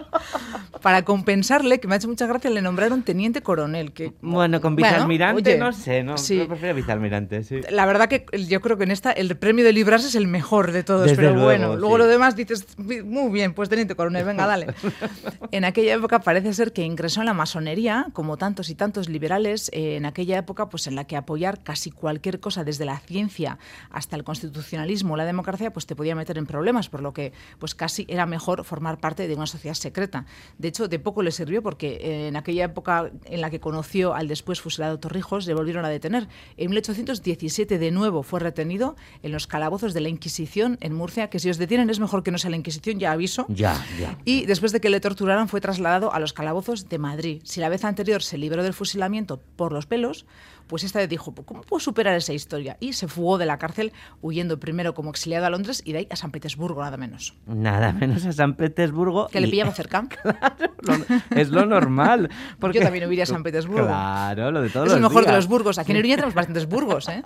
Para 0.82 1.04
compensarle, 1.04 1.80
que 1.80 1.88
me 1.88 1.94
ha 1.94 1.96
hecho 1.98 2.08
mucha 2.08 2.26
gracia, 2.26 2.50
le 2.50 2.60
nombraron 2.60 3.02
teniente 3.02 3.42
coronel. 3.42 3.92
Que, 3.92 4.12
Bueno, 4.20 4.60
con 4.60 4.76
vicealmirante 4.76 5.58
no 5.58 5.72
sé, 5.72 6.02
no, 6.02 6.18
sí. 6.18 6.38
yo 6.38 6.48
prefiero 6.48 6.74
vicealmirante, 6.74 7.42
sí. 7.44 7.60
La 7.70 7.86
verdad 7.86 8.08
que 8.08 8.26
yo 8.48 8.60
creo 8.60 8.76
que 8.76 8.84
en 8.84 8.90
esta 8.90 9.12
el 9.12 9.36
premio 9.36 9.64
de 9.64 9.72
librarse 9.72 10.08
es 10.08 10.14
el 10.14 10.26
mejor 10.26 10.72
de 10.72 10.82
todos, 10.82 11.02
Desde 11.02 11.16
pero 11.16 11.30
luego, 11.30 11.46
bueno, 11.46 11.76
luego 11.76 11.98
lo 11.98 12.06
demás 12.06 12.36
dices, 12.36 12.66
muy 12.78 13.30
bien, 13.30 13.54
pues 13.54 13.68
teniente 13.68 13.94
coronel, 13.94 14.24
venga, 14.24 14.46
dale. 14.46 14.66
en 15.52 15.64
aquella 15.64 15.94
época 15.94 16.20
parece 16.20 16.52
ser 16.52 16.72
que 16.72 16.82
ingresó 16.82 17.20
en 17.20 17.26
la 17.26 17.34
masonería, 17.34 18.06
como 18.12 18.36
tantos 18.36 18.70
y 18.70 18.74
tantos 18.74 19.08
liberales, 19.08 19.70
eh, 19.72 19.96
en 19.96 20.06
aquella 20.06 20.38
época 20.38 20.68
pues 20.68 20.86
en 20.86 20.96
la 20.96 21.04
que 21.04 21.16
apoyar 21.16 21.62
casi 21.62 21.90
cualquier 21.90 22.40
cosa, 22.40 22.64
desde 22.64 22.84
la 22.84 22.98
ciencia 22.98 23.58
hasta 23.90 24.16
el 24.16 24.24
constitucionalismo 24.24 25.14
o 25.14 25.16
la 25.16 25.24
democracia, 25.24 25.72
pues 25.72 25.86
te 25.86 25.94
podía 25.94 26.14
meter 26.14 26.38
en 26.38 26.46
problemas, 26.46 26.88
por 26.88 27.02
lo 27.02 27.12
que 27.12 27.32
pues 27.58 27.74
casi 27.74 28.04
era 28.08 28.26
mejor 28.26 28.64
formar 28.64 28.98
parte 28.98 29.28
de 29.28 29.34
una 29.34 29.46
sociedad 29.46 29.74
secreta. 29.74 30.26
De 30.58 30.71
hecho, 30.72 30.88
de 30.88 30.98
poco 30.98 31.22
le 31.22 31.30
sirvió 31.30 31.62
porque 31.62 31.98
eh, 32.00 32.28
en 32.28 32.36
aquella 32.36 32.64
época 32.64 33.10
en 33.26 33.40
la 33.40 33.50
que 33.50 33.60
conoció 33.60 34.14
al 34.14 34.26
después 34.28 34.60
fusilado 34.60 34.98
Torrijos, 34.98 35.46
le 35.46 35.54
volvieron 35.54 35.84
a 35.84 35.88
detener. 35.88 36.28
En 36.56 36.70
1817 36.70 37.78
de 37.78 37.90
nuevo 37.90 38.22
fue 38.22 38.40
retenido 38.40 38.96
en 39.22 39.32
los 39.32 39.46
calabozos 39.46 39.94
de 39.94 40.00
la 40.00 40.08
Inquisición 40.08 40.78
en 40.80 40.94
Murcia, 40.94 41.30
que 41.30 41.38
si 41.38 41.48
os 41.50 41.58
detienen 41.58 41.90
es 41.90 42.00
mejor 42.00 42.22
que 42.22 42.30
no 42.30 42.38
sea 42.38 42.50
la 42.50 42.56
Inquisición, 42.56 42.98
ya 42.98 43.12
aviso. 43.12 43.46
Ya, 43.48 43.74
ya. 44.00 44.18
Y 44.24 44.46
después 44.46 44.72
de 44.72 44.80
que 44.80 44.90
le 44.90 45.00
torturaran 45.00 45.48
fue 45.48 45.60
trasladado 45.60 46.12
a 46.12 46.18
los 46.18 46.32
calabozos 46.32 46.88
de 46.88 46.98
Madrid. 46.98 47.40
Si 47.44 47.60
la 47.60 47.68
vez 47.68 47.84
anterior 47.84 48.22
se 48.22 48.38
libró 48.38 48.62
del 48.62 48.72
fusilamiento 48.74 49.40
por 49.56 49.72
los 49.72 49.86
pelos, 49.86 50.26
pues 50.66 50.84
esta 50.84 51.00
vez 51.00 51.08
dijo, 51.08 51.34
¿cómo 51.34 51.60
puedo 51.62 51.80
superar 51.80 52.16
esa 52.16 52.32
historia? 52.32 52.76
Y 52.80 52.94
se 52.94 53.06
fugó 53.08 53.36
de 53.36 53.44
la 53.46 53.58
cárcel 53.58 53.92
huyendo 54.22 54.58
primero 54.58 54.94
como 54.94 55.10
exiliado 55.10 55.44
a 55.46 55.50
Londres 55.50 55.82
y 55.84 55.92
de 55.92 55.98
ahí 55.98 56.06
a 56.10 56.16
San 56.16 56.30
Petersburgo, 56.30 56.80
nada 56.82 56.96
menos. 56.96 57.34
Nada 57.46 57.92
menos 57.92 58.24
a 58.24 58.32
San 58.32 58.54
Petersburgo. 58.54 59.26
Que 59.28 59.40
le 59.40 59.48
y- 59.48 59.50
pillaba 59.50 59.72
cerca. 59.72 60.08
Lo- 60.82 61.38
es 61.40 61.48
lo 61.50 61.66
normal. 61.66 62.28
Porque... 62.58 62.78
Yo 62.78 62.84
también 62.84 63.08
huiría 63.08 63.24
a 63.24 63.26
San 63.26 63.42
Petersburgo. 63.42 63.86
Claro, 63.86 64.50
lo 64.50 64.62
de 64.62 64.70
todos 64.70 64.88
es 64.88 64.94
el 64.94 65.00
los 65.00 65.10
mejor 65.10 65.24
de 65.24 65.30
días. 65.30 65.36
los 65.36 65.48
burgos. 65.48 65.78
Aquí 65.78 65.92
en 65.92 65.98
Iruña 65.98 66.16
tenemos 66.16 66.34
bastantes 66.42 66.66
burgos, 66.66 67.08
¿eh? 67.08 67.22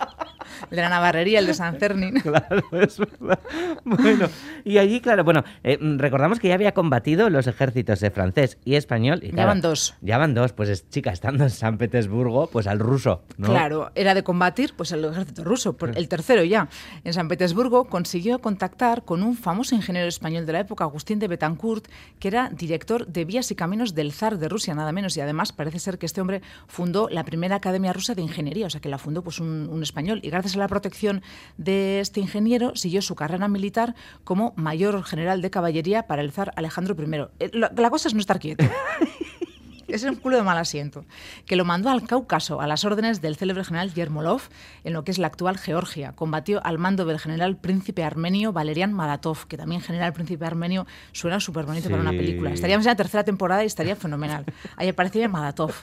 El 0.69 0.75
de 0.75 0.81
la 0.81 0.89
Navarrería, 0.89 1.39
el 1.39 1.47
de 1.47 1.53
San 1.53 1.77
Cernin. 1.79 2.15
Claro, 2.21 2.63
es 2.71 2.97
verdad. 2.99 3.39
Bueno, 3.83 4.27
y 4.63 4.77
allí, 4.77 5.01
claro, 5.01 5.23
bueno, 5.23 5.43
eh, 5.63 5.77
mm, 5.79 5.97
recordamos 5.97 6.39
que 6.39 6.47
ya 6.49 6.53
había 6.55 6.73
combatido 6.73 7.29
los 7.29 7.47
ejércitos 7.47 7.99
de 7.99 8.11
francés 8.11 8.57
y 8.65 8.75
español. 8.75 9.19
Y 9.23 9.27
Ya 9.27 9.33
claro, 9.33 9.47
van 9.49 9.61
dos. 9.61 9.95
Ya 10.01 10.17
van 10.17 10.33
dos, 10.33 10.53
pues 10.53 10.69
es, 10.69 10.89
chica, 10.89 11.11
estando 11.11 11.43
en 11.43 11.49
San 11.49 11.77
Petersburgo, 11.77 12.47
pues 12.47 12.67
al 12.67 12.79
ruso, 12.79 13.23
¿no? 13.37 13.47
Claro, 13.49 13.91
era 13.95 14.13
de 14.13 14.23
combatir 14.23 14.73
pues 14.75 14.91
el 14.91 15.03
ejército 15.05 15.43
ruso, 15.43 15.73
por- 15.77 15.97
el 15.97 16.07
tercero 16.07 16.43
ya. 16.43 16.67
En 17.03 17.13
San 17.13 17.27
Petersburgo 17.27 17.85
consiguió 17.85 18.39
contactar 18.39 19.03
con 19.03 19.23
un 19.23 19.35
famoso 19.35 19.75
ingeniero 19.75 20.07
español 20.07 20.45
de 20.45 20.53
la 20.53 20.59
época, 20.61 20.83
Agustín 20.83 21.19
de 21.19 21.27
Betancourt, 21.27 21.87
que 22.19 22.27
era 22.27 22.49
director 22.49 23.07
de 23.07 23.25
vías 23.27 23.51
y 23.51 23.55
caminos 23.55 23.93
del 23.93 24.11
zar 24.11 24.39
de 24.39 24.49
Rusia, 24.49 24.73
nada 24.73 24.91
menos. 24.91 25.15
Y 25.17 25.21
además 25.21 25.51
parece 25.51 25.79
ser 25.79 25.99
que 25.99 26.05
este 26.05 26.21
hombre 26.21 26.41
fundó 26.67 27.09
la 27.09 27.23
primera 27.23 27.57
academia 27.57 27.93
rusa 27.93 28.15
de 28.15 28.21
ingeniería, 28.21 28.65
o 28.65 28.69
sea 28.69 28.81
que 28.81 28.89
la 28.89 28.97
fundó 28.97 29.23
pues 29.23 29.39
un, 29.39 29.83
español. 29.83 30.19
Y 30.23 30.29
gracias 30.29 30.55
a 30.55 30.59
la 30.59 30.67
protección 30.67 31.21
de 31.57 31.99
este 31.99 32.19
ingeniero 32.19 32.75
siguió 32.75 33.01
su 33.01 33.15
carrera 33.15 33.47
militar 33.47 33.93
como 34.23 34.53
mayor 34.55 35.03
general 35.03 35.41
de 35.41 35.51
caballería 35.51 36.07
para 36.07 36.21
el 36.23 36.31
zar 36.31 36.51
Alejandro 36.55 36.95
I. 36.97 37.27
Eh, 37.39 37.51
la 37.53 37.89
cosa 37.89 38.07
es 38.07 38.13
no 38.15 38.19
estar 38.19 38.39
quieto. 38.39 38.65
Es 39.87 40.03
un 40.03 40.15
culo 40.15 40.35
de 40.35 40.43
mal 40.43 40.57
asiento, 40.57 41.05
que 41.45 41.55
lo 41.55 41.63
mandó 41.63 41.89
al 41.89 42.05
Cáucaso 42.05 42.59
a 42.59 42.67
las 42.67 42.83
órdenes 42.83 43.21
del 43.21 43.37
célebre 43.37 43.63
general 43.63 43.93
Yermolov 43.93 44.41
en 44.83 44.91
lo 44.91 45.05
que 45.05 45.11
es 45.11 45.17
la 45.17 45.27
actual 45.27 45.57
Georgia. 45.57 46.11
Combatió 46.11 46.59
al 46.65 46.77
mando 46.77 47.05
del 47.05 47.19
general 47.19 47.55
príncipe 47.55 48.03
armenio 48.03 48.51
Valerian 48.51 48.91
Malatov, 48.91 49.47
que 49.47 49.55
también 49.55 49.79
general 49.79 50.11
príncipe 50.11 50.45
armenio 50.45 50.85
suena 51.13 51.39
súper 51.39 51.65
bonito 51.65 51.89
para 51.89 52.01
una 52.01 52.11
película. 52.11 52.51
Estaríamos 52.51 52.85
en 52.85 52.91
la 52.91 52.95
tercera 52.97 53.23
temporada 53.23 53.63
y 53.63 53.67
estaría 53.67 53.95
fenomenal. 53.95 54.43
Ahí 54.75 54.89
aparecía 54.89 55.29
Malatov, 55.29 55.73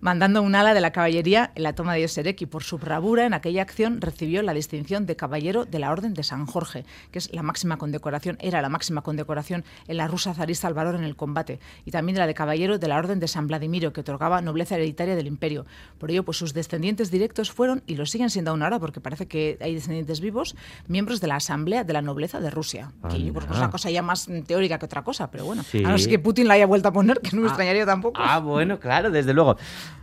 mandando 0.00 0.40
un 0.40 0.54
ala 0.54 0.72
de 0.72 0.80
la 0.80 0.92
caballería 0.92 1.52
en 1.54 1.64
la 1.64 1.74
toma 1.74 1.92
de 1.92 2.00
Yoserek 2.00 2.40
y 2.40 2.46
por 2.46 2.64
su 2.64 2.78
bravura 2.78 3.26
en 3.26 3.34
aquella 3.34 3.60
acción 3.60 4.00
recibió 4.00 4.40
la 4.40 4.54
distinción 4.54 5.04
de 5.04 5.16
caballero 5.16 5.66
de 5.66 5.78
la 5.78 5.90
Orden 5.90 6.14
de 6.14 6.22
San 6.22 6.46
Jorge, 6.46 6.86
que 7.10 7.18
es 7.18 7.30
la 7.34 7.42
máxima 7.42 7.76
condecoración, 7.76 8.38
era 8.40 8.62
la 8.62 8.70
máxima 8.70 9.02
condecoración 9.02 9.66
en 9.86 9.98
la 9.98 10.08
rusa 10.08 10.32
zarista 10.32 10.66
al 10.66 10.72
valor 10.72 10.94
en 10.94 11.04
el 11.04 11.14
combate, 11.14 11.60
y 11.84 11.90
también 11.90 12.14
de 12.14 12.20
la 12.20 12.26
de 12.26 12.32
caballero 12.32 12.78
de 12.78 12.88
la 12.88 12.96
Orden 12.96 13.20
de 13.20 13.33
San 13.34 13.46
Vladimiro, 13.46 13.92
que 13.92 14.00
otorgaba 14.00 14.40
nobleza 14.40 14.74
hereditaria 14.76 15.14
del 15.16 15.26
imperio. 15.26 15.66
Por 15.98 16.10
ello, 16.10 16.24
pues 16.24 16.38
sus 16.38 16.54
descendientes 16.54 17.10
directos 17.10 17.50
fueron, 17.52 17.82
y 17.86 17.96
lo 17.96 18.06
siguen 18.06 18.30
siendo 18.30 18.50
aún 18.52 18.62
ahora, 18.62 18.78
porque 18.78 19.00
parece 19.00 19.26
que 19.26 19.58
hay 19.60 19.74
descendientes 19.74 20.20
vivos, 20.20 20.56
miembros 20.88 21.20
de 21.20 21.26
la 21.28 21.36
Asamblea 21.36 21.84
de 21.84 21.92
la 21.92 22.02
Nobleza 22.02 22.40
de 22.40 22.50
Rusia. 22.50 22.92
Que 23.10 23.22
yo 23.22 23.32
creo 23.32 23.34
que 23.34 23.38
es 23.40 23.44
Anda. 23.52 23.58
una 23.58 23.70
cosa 23.70 23.90
ya 23.90 24.02
más 24.02 24.28
teórica 24.46 24.78
que 24.78 24.86
otra 24.86 25.02
cosa, 25.04 25.30
pero 25.30 25.44
bueno. 25.44 25.62
Sí. 25.62 25.84
A 25.84 25.88
no 25.90 25.98
ser 25.98 26.08
que 26.08 26.18
Putin 26.18 26.48
la 26.48 26.54
haya 26.54 26.66
vuelto 26.66 26.88
a 26.88 26.92
poner, 26.92 27.20
que 27.20 27.30
no 27.36 27.42
me 27.42 27.48
Ah, 27.48 27.50
extrañaría 27.50 27.84
tampoco. 27.86 28.20
Ah, 28.24 28.38
bueno, 28.38 28.78
claro, 28.80 29.10
desde 29.10 29.34
luego. 29.34 29.56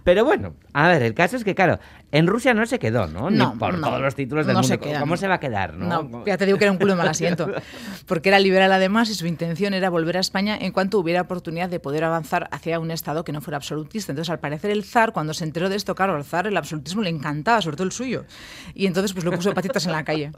Pero 0.03 0.25
bueno, 0.25 0.55
a 0.73 0.88
ver, 0.88 1.03
el 1.03 1.13
caso 1.13 1.35
es 1.38 1.43
que, 1.43 1.53
claro, 1.53 1.77
en 2.11 2.25
Rusia 2.25 2.55
no 2.55 2.65
se 2.65 2.79
quedó, 2.79 3.05
¿no? 3.05 3.29
No, 3.29 3.53
Ni 3.53 3.59
por 3.59 3.77
no. 3.77 3.88
todos 3.88 4.01
los 4.01 4.15
títulos 4.15 4.47
del 4.47 4.55
No 4.55 4.61
mundo. 4.61 4.67
se 4.75 4.79
queda, 4.79 5.00
¿Cómo 5.00 5.15
se 5.15 5.27
va 5.27 5.35
a 5.35 5.39
quedar? 5.39 5.75
No, 5.75 6.25
ya 6.25 6.38
te 6.38 6.47
digo 6.47 6.57
que 6.57 6.63
era 6.63 6.71
un 6.71 6.79
culo 6.79 6.93
de 6.93 6.97
mal 6.97 7.07
asiento. 7.07 7.47
Porque 8.07 8.29
era 8.29 8.39
liberal 8.39 8.71
además 8.71 9.09
y 9.09 9.13
su 9.13 9.27
intención 9.27 9.75
era 9.75 9.91
volver 9.91 10.17
a 10.17 10.19
España 10.19 10.57
en 10.59 10.71
cuanto 10.71 10.97
hubiera 10.97 11.21
oportunidad 11.21 11.69
de 11.69 11.79
poder 11.79 12.03
avanzar 12.03 12.50
hacia 12.51 12.79
un 12.79 12.89
Estado 12.89 13.20
que 13.23 13.31
no 13.31 13.41
fuera 13.41 13.57
absolutista. 13.57 14.11
Entonces, 14.11 14.29
al 14.29 14.39
parecer, 14.39 14.71
el 14.71 14.83
zar, 14.83 15.13
cuando 15.13 15.33
se 15.33 15.43
enteró 15.43 15.69
de 15.69 15.75
esto, 15.75 15.95
claro, 15.95 16.15
al 16.15 16.23
zar 16.23 16.47
el 16.47 16.57
absolutismo 16.57 17.01
le 17.01 17.09
encantaba, 17.09 17.61
sobre 17.61 17.77
todo 17.77 17.85
el 17.85 17.91
suyo. 17.91 18.25
Y 18.73 18.85
entonces, 18.85 19.13
pues 19.13 19.25
lo 19.25 19.31
puso 19.31 19.49
de 19.49 19.55
patitas 19.55 19.85
en 19.85 19.91
la 19.91 20.03
calle. 20.03 20.31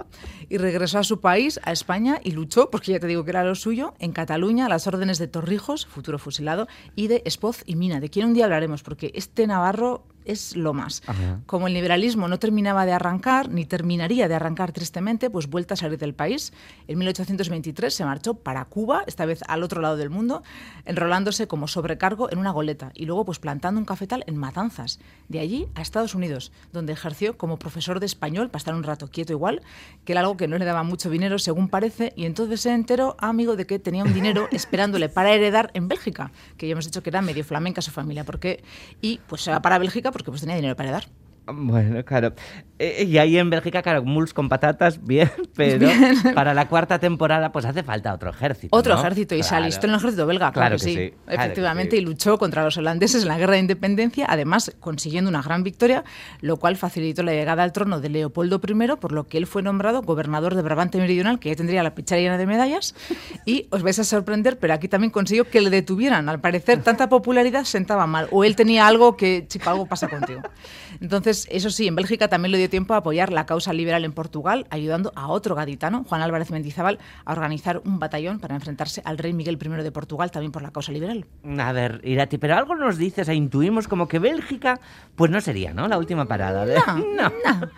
Y 0.49 0.57
regresó 0.57 0.99
a 0.99 1.03
su 1.03 1.19
país, 1.19 1.59
a 1.63 1.71
España, 1.71 2.19
y 2.23 2.31
luchó, 2.31 2.69
porque 2.69 2.93
ya 2.93 2.99
te 2.99 3.07
digo 3.07 3.23
que 3.23 3.31
era 3.31 3.43
lo 3.43 3.55
suyo, 3.55 3.93
en 3.99 4.11
Cataluña, 4.11 4.65
a 4.65 4.69
las 4.69 4.87
órdenes 4.87 5.17
de 5.19 5.27
Torrijos, 5.27 5.85
futuro 5.85 6.19
fusilado, 6.19 6.67
y 6.95 7.07
de 7.07 7.21
Espoz 7.25 7.63
y 7.65 7.75
Mina, 7.75 7.99
de 7.99 8.09
quien 8.09 8.27
un 8.27 8.33
día 8.33 8.45
hablaremos, 8.45 8.83
porque 8.83 9.11
este 9.15 9.47
Navarro 9.47 10.05
es 10.25 10.55
lo 10.55 10.73
más. 10.73 11.01
Ajá. 11.07 11.39
Como 11.45 11.67
el 11.67 11.73
liberalismo 11.73 12.27
no 12.27 12.39
terminaba 12.39 12.85
de 12.85 12.93
arrancar, 12.93 13.49
ni 13.49 13.65
terminaría 13.65 14.27
de 14.27 14.35
arrancar 14.35 14.71
tristemente, 14.71 15.29
pues 15.29 15.47
vuelta 15.47 15.73
a 15.73 15.77
salir 15.77 15.97
del 15.97 16.13
país. 16.13 16.53
En 16.87 16.97
1823 16.99 17.93
se 17.93 18.05
marchó 18.05 18.35
para 18.35 18.65
Cuba, 18.65 19.03
esta 19.07 19.25
vez 19.25 19.41
al 19.47 19.63
otro 19.63 19.81
lado 19.81 19.97
del 19.97 20.09
mundo, 20.09 20.43
enrolándose 20.85 21.47
como 21.47 21.67
sobrecargo 21.67 22.31
en 22.31 22.39
una 22.39 22.51
goleta 22.51 22.91
y 22.93 23.05
luego 23.05 23.25
pues 23.25 23.39
plantando 23.39 23.79
un 23.79 23.85
cafetal 23.85 24.23
en 24.27 24.37
Matanzas. 24.37 24.99
De 25.27 25.39
allí 25.39 25.67
a 25.75 25.81
Estados 25.81 26.15
Unidos, 26.15 26.51
donde 26.71 26.93
ejerció 26.93 27.37
como 27.37 27.57
profesor 27.57 27.99
de 27.99 28.05
español 28.05 28.49
para 28.49 28.57
estar 28.59 28.75
un 28.75 28.83
rato 28.83 29.09
quieto 29.09 29.33
igual, 29.33 29.61
que 30.05 30.13
era 30.13 30.21
algo 30.21 30.37
que 30.37 30.47
no 30.47 30.57
le 30.57 30.65
daba 30.65 30.83
mucho 30.83 31.09
dinero 31.09 31.39
según 31.39 31.69
parece, 31.69 32.13
y 32.15 32.25
entonces 32.25 32.61
se 32.61 32.71
enteró, 32.71 33.15
amigo, 33.19 33.55
de 33.55 33.65
que 33.65 33.79
tenía 33.79 34.03
un 34.03 34.13
dinero 34.13 34.47
esperándole 34.51 35.09
para 35.09 35.33
heredar 35.33 35.71
en 35.73 35.87
Bélgica, 35.87 36.31
que 36.57 36.67
ya 36.67 36.73
hemos 36.73 36.85
dicho 36.85 37.03
que 37.03 37.09
era 37.09 37.21
medio 37.21 37.43
flamenca 37.43 37.81
su 37.81 37.91
familia, 37.91 38.23
porque 38.23 38.63
y 39.01 39.19
pues 39.27 39.41
se 39.41 39.51
va 39.51 39.61
para 39.61 39.77
Bélgica 39.77 40.11
porque 40.13 40.32
pues 40.32 40.41
tenía 40.41 40.55
dinero 40.55 40.75
para 40.75 40.89
heredar. 40.89 41.22
Bueno, 41.45 42.03
claro. 42.05 42.33
Eh, 42.79 43.03
y 43.07 43.17
ahí 43.17 43.38
en 43.38 43.50
Bélgica, 43.50 43.81
claro, 43.81 44.03
muls 44.03 44.33
con 44.33 44.50
patatas, 44.50 45.03
bien, 45.05 45.29
pero 45.55 45.88
para 46.33 46.53
la 46.53 46.67
cuarta 46.67 47.00
temporada, 47.00 47.51
pues 47.51 47.65
hace 47.65 47.83
falta 47.83 48.13
otro 48.13 48.29
ejército. 48.31 48.75
Otro 48.75 48.95
¿no? 48.95 49.00
ejército, 49.01 49.35
y 49.35 49.43
se 49.43 49.50
Claro. 49.50 49.63
alistó 49.65 49.88
en 49.88 49.91
el 49.93 49.97
ejército 50.00 50.25
belga, 50.25 50.51
claro, 50.51 50.77
Claro 50.77 50.77
que, 50.77 50.85
que 50.85 50.89
sí. 50.91 50.95
sí, 50.95 51.09
claro 51.25 51.25
que 51.27 51.35
Efectivamente, 51.35 51.95
sí. 51.97 52.01
y 52.01 52.05
luchó 52.05 52.38
contra 52.38 52.63
los 52.63 52.77
holandeses 52.77 53.21
en 53.23 53.27
la 53.27 53.38
guerra 53.38 53.53
de 53.53 53.59
independencia, 53.59 54.25
además 54.27 54.71
consiguiendo 54.79 55.29
una 55.29 55.41
gran 55.41 55.63
victoria, 55.63 56.03
lo 56.41 56.57
cual 56.57 56.75
facilitó 56.77 57.23
la 57.23 57.33
llegada 57.33 57.63
al 57.63 57.71
trono 57.73 58.00
de 58.00 58.09
Leopoldo 58.09 58.62
I, 58.65 58.88
por 59.00 59.12
lo 59.12 59.27
que 59.27 59.38
él 59.38 59.45
fue 59.47 59.62
nombrado 59.62 60.01
gobernador 60.01 60.55
de 60.55 60.62
Brabante 60.62 60.97
Meridional, 60.97 61.39
que 61.39 61.50
ya 61.50 61.55
tendría 61.55 61.83
la 61.83 61.93
pichara 61.95 62.21
llena 62.21 62.38
de 62.38 62.45
medallas. 62.47 62.95
Y 63.45 63.67
os 63.71 63.83
vais 63.83 64.00
a 64.00 64.03
sorprender, 64.05 64.57
pero 64.57 64.73
aquí 64.73 64.88
también 64.88 65.12
consiguió 65.12 65.50
que 65.50 65.59
le 65.59 65.69
detuvieran. 65.69 66.29
Al 66.29 66.39
parecer, 66.39 66.81
tanta 66.81 67.09
popularidad 67.09 67.65
sentaba 67.65 68.07
mal, 68.07 68.27
o 68.31 68.43
él 68.45 68.55
tenía 68.55 68.88
algo 68.88 69.17
que, 69.17 69.45
chico, 69.47 69.69
algo 69.69 69.85
pasa 69.85 70.07
contigo. 70.07 70.41
Entonces, 71.01 71.32
eso 71.49 71.69
sí, 71.69 71.87
en 71.87 71.95
Bélgica 71.95 72.27
también 72.27 72.51
le 72.51 72.57
dio 72.57 72.69
tiempo 72.69 72.93
a 72.93 72.97
apoyar 72.97 73.31
la 73.31 73.45
causa 73.45 73.73
liberal 73.73 74.05
en 74.05 74.13
Portugal, 74.13 74.65
ayudando 74.69 75.11
a 75.15 75.27
otro 75.27 75.55
gaditano, 75.55 76.03
Juan 76.07 76.21
Álvarez 76.21 76.51
Mendizábal, 76.51 76.99
a 77.25 77.31
organizar 77.31 77.81
un 77.85 77.99
batallón 77.99 78.39
para 78.39 78.55
enfrentarse 78.55 79.01
al 79.05 79.17
rey 79.17 79.33
Miguel 79.33 79.57
I 79.61 79.83
de 79.83 79.91
Portugal, 79.91 80.31
también 80.31 80.51
por 80.51 80.61
la 80.61 80.71
causa 80.71 80.91
liberal. 80.91 81.25
A 81.59 81.71
ver, 81.71 82.01
Irati, 82.03 82.37
pero 82.37 82.55
algo 82.55 82.75
nos 82.75 82.97
dices, 82.97 83.27
e 83.27 83.33
intuimos 83.35 83.87
como 83.87 84.07
que 84.07 84.19
Bélgica, 84.19 84.79
pues 85.15 85.31
no 85.31 85.41
sería, 85.41 85.73
¿no? 85.73 85.87
La 85.87 85.97
última 85.97 86.25
parada. 86.25 86.65
de- 86.65 86.75
No, 87.15 87.29
no. 87.29 87.69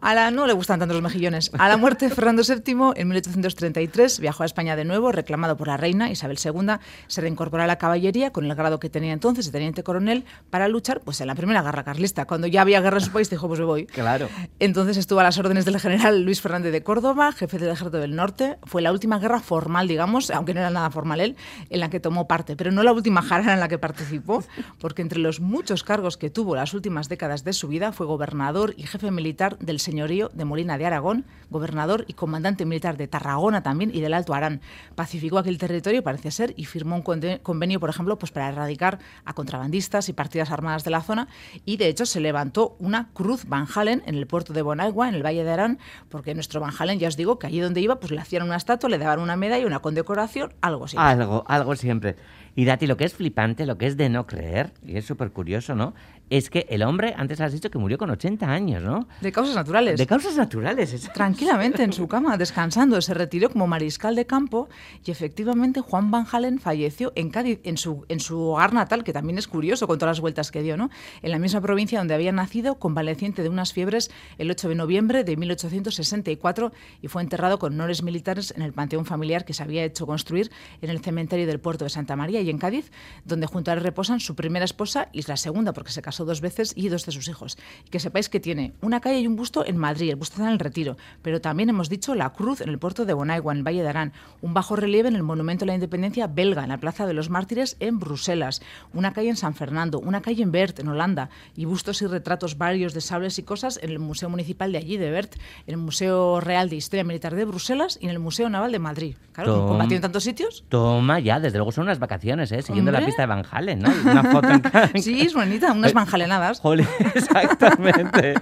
A 0.00 0.14
la 0.14 0.30
no 0.30 0.46
le 0.46 0.52
gustan 0.52 0.78
tanto 0.78 0.94
los 0.94 1.02
mejillones. 1.02 1.50
A 1.58 1.68
la 1.68 1.76
muerte 1.76 2.08
de 2.08 2.14
Fernando 2.14 2.42
VII, 2.46 2.92
en 3.00 3.08
1833, 3.08 4.20
viajó 4.20 4.42
a 4.42 4.46
España 4.46 4.76
de 4.76 4.84
nuevo, 4.84 5.12
reclamado 5.12 5.56
por 5.56 5.68
la 5.68 5.76
reina 5.76 6.10
Isabel 6.10 6.38
II, 6.42 6.72
se 7.06 7.20
reincorporó 7.20 7.62
a 7.62 7.66
la 7.66 7.76
caballería 7.76 8.30
con 8.32 8.44
el 8.44 8.54
grado 8.54 8.78
que 8.78 8.88
tenía 8.90 9.12
entonces 9.12 9.46
de 9.46 9.52
teniente 9.52 9.82
coronel 9.82 10.24
para 10.50 10.68
luchar 10.68 11.00
pues, 11.00 11.20
en 11.20 11.26
la 11.26 11.34
primera 11.34 11.62
guerra 11.62 11.84
carlista, 11.84 12.24
cuando 12.26 12.46
ya 12.46 12.62
había 12.62 12.80
guerra 12.80 13.00
su 13.02 13.10
país, 13.10 13.28
dijo, 13.30 13.48
pues 13.48 13.60
me 13.60 13.66
voy. 13.66 13.86
Claro. 13.86 14.28
Entonces 14.58 14.96
estuvo 14.96 15.20
a 15.20 15.22
las 15.22 15.38
órdenes 15.38 15.64
del 15.64 15.78
general 15.78 16.22
Luis 16.22 16.40
Fernández 16.40 16.72
de 16.72 16.82
Córdoba, 16.82 17.32
jefe 17.32 17.58
del 17.58 17.70
ejército 17.70 17.98
del 17.98 18.16
norte. 18.16 18.58
Fue 18.64 18.82
la 18.82 18.92
última 18.92 19.18
guerra 19.18 19.40
formal, 19.40 19.88
digamos, 19.88 20.30
aunque 20.30 20.54
no 20.54 20.60
era 20.60 20.70
nada 20.70 20.90
formal 20.90 21.20
él, 21.20 21.36
en 21.70 21.80
la 21.80 21.90
que 21.90 22.00
tomó 22.00 22.26
parte, 22.26 22.56
pero 22.56 22.70
no 22.70 22.82
la 22.82 22.92
última 22.92 23.22
jarana 23.22 23.54
en 23.54 23.60
la 23.60 23.68
que 23.68 23.78
participó, 23.78 24.44
porque 24.78 25.02
entre 25.02 25.18
los 25.18 25.40
muchos 25.40 25.84
cargos 25.84 26.16
que 26.16 26.30
tuvo 26.30 26.56
las 26.56 26.74
últimas 26.74 27.08
décadas 27.08 27.44
de 27.44 27.52
su 27.52 27.68
vida 27.68 27.92
fue 27.92 28.06
gobernador 28.06 28.74
y 28.76 28.84
jefe 28.84 29.10
militar 29.10 29.58
del 29.58 29.80
señorío 29.80 30.30
de 30.32 30.44
Molina 30.44 30.78
de 30.78 30.86
Aragón, 30.86 31.24
gobernador 31.50 32.04
y 32.08 32.14
comandante 32.14 32.64
militar 32.64 32.96
de 32.96 33.08
Tarragona 33.08 33.62
también 33.62 33.90
y 33.94 34.00
del 34.00 34.14
Alto 34.14 34.34
Arán. 34.34 34.60
Pacificó 34.94 35.38
aquel 35.38 35.58
territorio, 35.58 36.02
parece 36.02 36.30
ser, 36.30 36.54
y 36.56 36.64
firmó 36.64 36.96
un 36.96 37.02
convenio, 37.02 37.80
por 37.80 37.90
ejemplo, 37.90 38.18
pues 38.18 38.32
para 38.32 38.48
erradicar 38.48 38.98
a 39.24 39.34
contrabandistas 39.34 40.08
y 40.08 40.12
partidas 40.12 40.50
armadas 40.50 40.84
de 40.84 40.90
la 40.90 41.02
zona. 41.02 41.28
Y 41.64 41.76
de 41.76 41.88
hecho 41.88 42.06
se 42.06 42.20
levantó 42.20 42.76
una 42.78 42.91
cruz 43.12 43.44
Van 43.46 43.66
Halen 43.74 44.02
en 44.06 44.14
el 44.14 44.26
puerto 44.26 44.52
de 44.52 44.62
Bonagua, 44.62 45.08
en 45.08 45.14
el 45.14 45.24
Valle 45.24 45.44
de 45.44 45.50
Arán, 45.50 45.78
porque 46.08 46.34
nuestro 46.34 46.60
Van 46.60 46.72
Halen, 46.78 46.98
ya 46.98 47.08
os 47.08 47.16
digo, 47.16 47.38
que 47.38 47.46
allí 47.46 47.60
donde 47.60 47.80
iba, 47.80 47.98
pues 47.98 48.12
le 48.12 48.20
hacían 48.20 48.42
una 48.42 48.56
estatua, 48.56 48.88
le 48.88 48.98
daban 48.98 49.20
una 49.20 49.36
medalla, 49.36 49.66
una 49.66 49.80
condecoración, 49.80 50.52
algo 50.60 50.84
así. 50.84 50.96
Algo, 50.98 51.44
algo 51.46 51.74
siempre. 51.76 52.16
Y 52.54 52.64
Dati, 52.66 52.86
lo 52.86 52.96
que 52.96 53.04
es 53.04 53.14
flipante, 53.14 53.64
lo 53.66 53.78
que 53.78 53.86
es 53.86 53.96
de 53.96 54.08
no 54.08 54.26
creer, 54.26 54.72
y 54.86 54.96
es 54.96 55.06
súper 55.06 55.30
curioso, 55.32 55.74
¿no? 55.74 55.94
Es 56.30 56.48
que 56.50 56.66
el 56.70 56.82
hombre, 56.82 57.14
antes 57.16 57.40
has 57.42 57.52
dicho 57.52 57.70
que 57.70 57.78
murió 57.78 57.98
con 57.98 58.08
80 58.10 58.46
años, 58.50 58.82
¿no? 58.82 59.06
De 59.20 59.32
causas 59.32 59.54
naturales. 59.54 59.98
De 59.98 60.06
causas 60.06 60.36
naturales. 60.36 60.92
es- 60.92 61.12
tranquilamente 61.12 61.82
en 61.82 61.92
su 61.92 62.08
cama, 62.08 62.36
descansando. 62.38 63.00
Se 63.02 63.12
retiró 63.14 63.50
como 63.50 63.66
mariscal 63.66 64.14
de 64.16 64.26
campo 64.26 64.68
y 65.04 65.10
efectivamente 65.10 65.80
Juan 65.80 66.10
Van 66.10 66.26
Halen 66.30 66.58
falleció 66.58 67.12
en 67.16 67.28
Cádiz, 67.30 67.60
en 67.64 67.76
su, 67.76 68.04
en 68.08 68.20
su 68.20 68.40
hogar 68.40 68.72
natal, 68.72 69.04
que 69.04 69.12
también 69.12 69.38
es 69.38 69.46
curioso 69.48 69.86
con 69.86 69.98
todas 69.98 70.16
las 70.16 70.20
vueltas 70.20 70.50
que 70.50 70.62
dio, 70.62 70.76
¿no? 70.76 70.88
En 71.22 71.30
la 71.32 71.38
misma 71.38 71.60
provincia 71.60 71.98
donde 71.98 72.14
había 72.14 72.32
nacido, 72.32 72.78
convaleciente 72.78 73.42
de 73.42 73.48
unas 73.50 73.72
fiebres 73.74 74.10
el 74.38 74.50
8 74.50 74.68
de 74.70 74.74
noviembre 74.74 75.24
de 75.24 75.36
1864 75.36 76.72
y 77.00 77.08
fue 77.08 77.22
enterrado 77.22 77.58
con 77.58 77.74
honores 77.74 78.02
militares 78.02 78.52
en 78.56 78.62
el 78.62 78.72
panteón 78.72 79.04
familiar 79.04 79.44
que 79.44 79.52
se 79.54 79.62
había 79.62 79.84
hecho 79.84 80.06
construir 80.06 80.50
en 80.80 80.90
el 80.90 81.00
cementerio 81.00 81.46
del 81.46 81.60
puerto 81.60 81.84
de 81.84 81.90
Santa 81.90 82.16
María 82.16 82.41
y 82.42 82.50
en 82.50 82.58
Cádiz, 82.58 82.90
donde 83.24 83.46
junto 83.46 83.70
a 83.70 83.74
él 83.74 83.80
reposan 83.80 84.20
su 84.20 84.34
primera 84.34 84.64
esposa 84.64 85.08
y 85.12 85.22
la 85.22 85.36
segunda, 85.36 85.72
porque 85.72 85.92
se 85.92 86.02
casó 86.02 86.24
dos 86.24 86.40
veces, 86.40 86.72
y 86.76 86.88
dos 86.88 87.06
de 87.06 87.12
sus 87.12 87.28
hijos. 87.28 87.56
Y 87.86 87.90
que 87.90 88.00
sepáis 88.00 88.28
que 88.28 88.40
tiene 88.40 88.74
una 88.80 89.00
calle 89.00 89.20
y 89.20 89.26
un 89.26 89.36
busto 89.36 89.64
en 89.66 89.76
Madrid, 89.76 90.10
el 90.10 90.16
busto 90.16 90.34
está 90.34 90.46
en 90.46 90.52
el 90.52 90.58
Retiro, 90.58 90.96
pero 91.22 91.40
también 91.40 91.68
hemos 91.68 91.88
dicho 91.88 92.14
la 92.14 92.30
cruz 92.32 92.60
en 92.60 92.68
el 92.68 92.78
puerto 92.78 93.04
de 93.04 93.14
Bonaigua, 93.14 93.52
en 93.52 93.58
el 93.58 93.64
Valle 93.66 93.82
de 93.82 93.88
Arán, 93.88 94.12
un 94.40 94.54
bajo 94.54 94.76
relieve 94.76 95.08
en 95.08 95.16
el 95.16 95.22
Monumento 95.22 95.64
a 95.64 95.66
la 95.66 95.74
Independencia 95.74 96.26
belga, 96.26 96.62
en 96.62 96.68
la 96.70 96.78
Plaza 96.78 97.06
de 97.06 97.14
los 97.14 97.30
Mártires, 97.30 97.76
en 97.80 97.98
Bruselas, 97.98 98.62
una 98.92 99.12
calle 99.12 99.28
en 99.30 99.36
San 99.36 99.54
Fernando, 99.54 100.00
una 100.00 100.22
calle 100.22 100.42
en 100.42 100.52
Bert, 100.52 100.78
en 100.80 100.88
Holanda, 100.88 101.30
y 101.56 101.64
bustos 101.64 102.02
y 102.02 102.06
retratos 102.06 102.58
varios 102.58 102.94
de 102.94 103.00
sables 103.00 103.38
y 103.38 103.42
cosas 103.42 103.78
en 103.82 103.90
el 103.90 103.98
Museo 103.98 104.28
Municipal 104.28 104.72
de 104.72 104.78
allí, 104.78 104.96
de 104.96 105.10
Bert, 105.10 105.34
en 105.66 105.74
el 105.74 105.76
Museo 105.78 106.40
Real 106.40 106.68
de 106.68 106.76
Historia 106.76 107.04
Militar 107.04 107.34
de 107.34 107.44
Bruselas 107.44 107.98
y 108.00 108.04
en 108.06 108.10
el 108.10 108.18
Museo 108.18 108.48
Naval 108.48 108.72
de 108.72 108.78
Madrid. 108.78 109.16
Claro, 109.32 109.54
Tom- 109.54 109.68
combatió 109.68 109.96
en 109.96 110.02
tantos 110.02 110.24
sitios. 110.24 110.64
Toma 110.68 111.20
ya, 111.20 111.38
desde 111.40 111.58
luego 111.58 111.72
son 111.72 111.84
unas 111.84 111.98
vacaciones, 111.98 112.22
¿eh? 112.40 112.62
Siguiendo 112.62 112.90
la 112.92 112.98
Hombre. 112.98 113.06
pista 113.06 113.22
de 113.22 113.26
Van 113.26 113.44
Halen, 113.50 113.80
¿no? 113.80 113.90
Una 114.04 114.22
foto 114.32 114.48
en 114.48 115.02
Sí, 115.02 115.20
es 115.20 115.34
bonita, 115.34 115.72
unas 115.72 115.90
Eh, 115.90 115.94
manjalenadas. 115.94 116.60
Jole, 116.60 116.86
exactamente. 117.14 118.34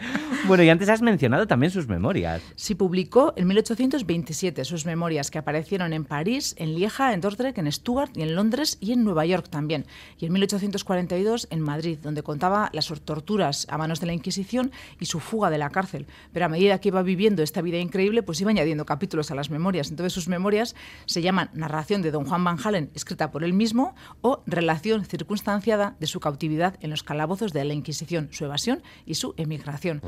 bueno, 0.47 0.63
y 0.63 0.69
antes 0.69 0.89
has 0.89 1.03
mencionado 1.03 1.47
también 1.47 1.71
sus 1.73 1.89
memorias. 1.89 2.43
Sí 2.57 2.75
publicó 2.75 3.33
en 3.37 3.47
1827 3.49 4.65
sus 4.65 4.87
memorias 4.87 5.31
que 5.31 5.39
aparecieron 5.39 5.93
en 5.93 6.05
París, 6.05 6.55
en 6.59 6.75
Lieja, 6.75 7.13
en 7.13 7.21
Dordrecht, 7.21 7.59
en 7.59 7.71
Stuttgart 7.73 8.17
y 8.17 8.23
en 8.23 8.35
Londres 8.35 8.79
y 8.81 8.93
en 8.93 9.05
Nueva 9.05 9.27
York 9.27 9.49
también. 9.51 9.87
Y 10.19 10.27
en 10.27 10.33
1842 10.33 11.49
en 11.51 11.61
Madrid, 11.61 11.99
donde 12.03 12.23
contaba 12.23 12.71
las 12.73 12.89
torturas 13.05 13.67
a 13.71 13.79
manos 13.79 14.01
de 14.01 14.07
la 14.07 14.13
Inquisición 14.13 14.71
y 14.99 15.07
su 15.07 15.21
fuga 15.21 15.51
de 15.51 15.59
la 15.59 15.71
cárcel. 15.71 16.07
Pero 16.33 16.47
a 16.47 16.49
medida 16.49 16.79
que 16.81 16.89
iba 16.89 17.03
viviendo 17.03 17.43
esta 17.43 17.63
vida 17.63 17.79
increíble, 17.79 18.23
pues 18.23 18.41
iba 18.41 18.51
añadiendo 18.51 18.85
capítulos 18.87 19.31
a 19.31 19.35
las 19.35 19.51
memorias. 19.51 19.91
Entonces 19.91 20.13
sus 20.13 20.29
memorias 20.29 20.75
se 21.07 21.23
llaman 21.23 21.51
Narración 21.55 22.03
de 22.03 22.11
Don 22.11 22.25
Juan 22.25 22.45
Van 22.45 22.59
Halen, 22.63 22.91
escrita 22.95 23.31
por 23.31 23.45
él 23.45 23.53
mismo, 23.53 23.80
o 24.23 24.43
Relación 24.47 25.05
circunstanciada 25.05 25.97
de 26.01 26.07
su 26.07 26.21
cautividad 26.21 26.77
en 26.81 26.91
los 26.91 27.03
calabozos 27.03 27.53
de 27.53 27.65
la 27.65 27.75
Inquisición, 27.75 28.29
su 28.31 28.45
evasión 28.45 28.83
y 29.07 29.15
su 29.15 29.35
emigración. 29.37 30.03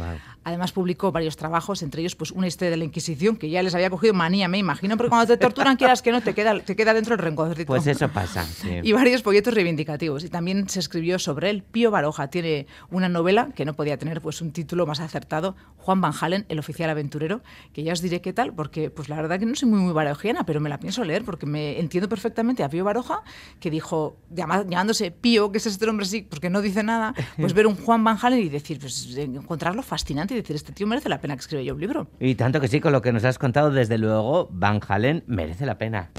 Además 0.44 0.72
publicó 0.72 1.12
varios 1.12 1.36
trabajos, 1.36 1.82
entre 1.82 2.00
ellos 2.00 2.16
pues 2.16 2.30
una 2.30 2.46
historia 2.46 2.70
de 2.70 2.76
la 2.76 2.84
Inquisición 2.84 3.36
que 3.36 3.50
ya 3.50 3.62
les 3.62 3.74
había 3.74 3.90
cogido 3.90 4.14
manía, 4.14 4.48
me 4.48 4.58
imagino, 4.58 4.96
porque 4.96 5.10
cuando 5.10 5.26
te 5.26 5.36
torturan 5.36 5.76
quieras 5.76 6.02
que 6.02 6.12
no 6.12 6.20
te 6.20 6.34
queda 6.34 6.60
te 6.60 6.76
queda 6.76 6.94
dentro 6.94 7.14
el 7.14 7.20
rencorcito. 7.20 7.66
Pues 7.66 7.86
eso 7.86 8.08
pasa. 8.08 8.44
sí. 8.44 8.80
Y 8.82 8.92
varios 8.92 9.22
folletos 9.22 9.54
reivindicativos. 9.54 10.24
Y 10.24 10.28
también 10.28 10.68
se 10.68 10.80
escribió 10.80 11.18
sobre 11.18 11.50
él. 11.50 11.62
Pío 11.62 11.90
Baroja 11.90 12.28
tiene 12.28 12.66
una 12.90 13.08
novela 13.08 13.50
que 13.54 13.64
no 13.64 13.74
podía 13.74 13.96
tener 13.96 14.20
pues 14.20 14.40
un 14.42 14.52
título 14.52 14.86
más 14.86 15.00
acertado, 15.00 15.56
Juan 15.76 16.00
Van 16.00 16.12
Halen, 16.18 16.46
el 16.48 16.58
oficial 16.58 16.90
aventurero, 16.90 17.42
que 17.72 17.82
ya 17.82 17.92
os 17.92 18.00
diré 18.02 18.20
qué 18.20 18.32
tal, 18.32 18.52
porque 18.52 18.90
pues 18.90 19.08
la 19.08 19.16
verdad 19.16 19.38
que 19.38 19.46
no 19.46 19.54
soy 19.54 19.68
muy 19.68 19.80
muy 19.80 19.92
barojiana, 19.92 20.44
pero 20.44 20.60
me 20.60 20.68
la 20.68 20.78
pienso 20.78 21.04
leer 21.04 21.24
porque 21.24 21.46
me 21.46 21.78
entiendo 21.78 22.08
perfectamente 22.08 22.62
a 22.62 22.68
Pío 22.68 22.84
Baroja, 22.84 23.22
que 23.62 23.70
dijo, 23.70 24.16
llama- 24.30 24.64
llamándose 24.68 25.12
Pío, 25.12 25.52
que 25.52 25.58
es 25.58 25.66
este 25.66 25.88
hombre 25.88 26.04
así, 26.04 26.22
porque 26.22 26.50
no 26.50 26.60
dice 26.60 26.82
nada, 26.82 27.14
pues 27.38 27.54
ver 27.54 27.66
un 27.68 27.76
Juan 27.76 28.02
Van 28.02 28.18
Halen 28.20 28.40
y 28.40 28.48
decir, 28.48 28.78
pues 28.80 29.16
encontrarlo 29.16 29.82
fascinante 29.82 30.34
y 30.34 30.38
decir, 30.38 30.56
este 30.56 30.72
tío 30.72 30.86
merece 30.86 31.08
la 31.08 31.20
pena 31.20 31.34
que 31.36 31.40
escriba 31.40 31.62
yo 31.62 31.74
un 31.74 31.80
libro. 31.80 32.08
Y 32.20 32.34
tanto 32.34 32.60
que 32.60 32.66
sí, 32.68 32.80
con 32.80 32.92
lo 32.92 33.00
que 33.00 33.12
nos 33.12 33.24
has 33.24 33.38
contado, 33.38 33.70
desde 33.70 33.96
luego, 33.98 34.48
Van 34.50 34.80
Halen 34.86 35.22
merece 35.28 35.64
la 35.64 35.78
pena. 35.78 36.10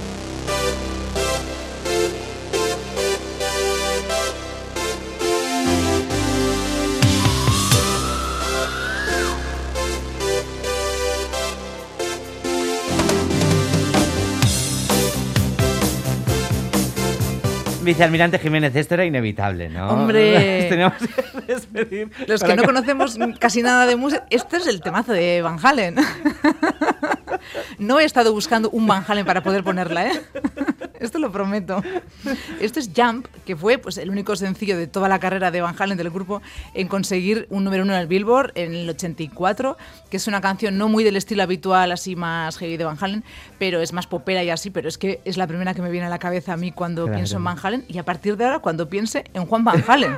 Vicealmirante 17.83 18.39
Jiménez, 18.39 18.75
esto 18.75 18.93
era 18.95 19.05
inevitable, 19.05 19.69
¿no? 19.69 19.89
Hombre. 19.89 20.59
Nos 20.61 20.69
Teníamos 20.69 20.97
que 20.97 21.41
despedir. 21.53 22.09
Los 22.27 22.41
que 22.41 22.47
para 22.47 22.61
no 22.61 22.63
conocemos 22.63 23.17
casi 23.39 23.61
nada 23.61 23.85
de 23.85 23.95
música, 23.95 24.25
este 24.29 24.57
es 24.57 24.67
el 24.67 24.81
temazo 24.81 25.13
de 25.13 25.41
Van 25.41 25.57
Halen. 25.61 25.95
No 27.77 27.99
he 27.99 28.05
estado 28.05 28.31
buscando 28.31 28.69
un 28.69 28.87
Van 28.87 29.03
Halen 29.05 29.25
para 29.25 29.43
poder 29.43 29.63
ponerla, 29.63 30.07
¿eh? 30.07 30.21
Esto 31.03 31.19
lo 31.19 31.31
prometo. 31.31 31.83
Esto 32.61 32.79
es 32.79 32.89
Jump, 32.95 33.27
que 33.45 33.57
fue 33.57 33.77
pues, 33.77 33.97
el 33.97 34.09
único 34.09 34.35
sencillo 34.37 34.77
de 34.77 34.87
toda 34.87 35.09
la 35.09 35.19
carrera 35.19 35.51
de 35.51 35.59
Van 35.59 35.75
Halen 35.77 35.97
del 35.97 36.09
grupo 36.09 36.41
en 36.73 36.87
conseguir 36.87 37.45
un 37.49 37.65
número 37.65 37.83
uno 37.83 37.93
en 37.93 37.99
el 37.99 38.07
Billboard 38.07 38.53
en 38.55 38.73
el 38.73 38.89
84, 38.89 39.77
que 40.09 40.17
es 40.17 40.27
una 40.27 40.39
canción 40.39 40.77
no 40.77 40.87
muy 40.87 41.03
del 41.03 41.17
estilo 41.17 41.43
habitual, 41.43 41.91
así 41.91 42.15
más 42.15 42.57
heavy 42.57 42.77
de 42.77 42.85
Van 42.85 42.97
Halen, 42.99 43.23
pero 43.59 43.81
es 43.81 43.91
más 43.91 44.07
popera 44.07 44.43
y 44.43 44.49
así, 44.49 44.69
pero 44.69 44.87
es 44.87 44.97
que 44.97 45.19
es 45.25 45.35
la 45.35 45.45
primera 45.45 45.73
que 45.73 45.81
me 45.81 45.91
viene 45.91 46.07
a 46.07 46.09
la 46.09 46.19
cabeza 46.19 46.53
a 46.53 46.57
mí 46.57 46.71
cuando 46.71 47.05
pienso 47.11 47.35
en 47.35 47.43
Van 47.43 47.57
Halen 47.61 47.85
y 47.89 47.97
a 47.97 48.05
partir 48.05 48.37
de 48.37 48.45
ahora 48.45 48.59
cuando 48.59 48.87
piense 48.87 49.25
en 49.33 49.45
Juan 49.45 49.65
Van 49.65 49.83
Halen 49.85 50.15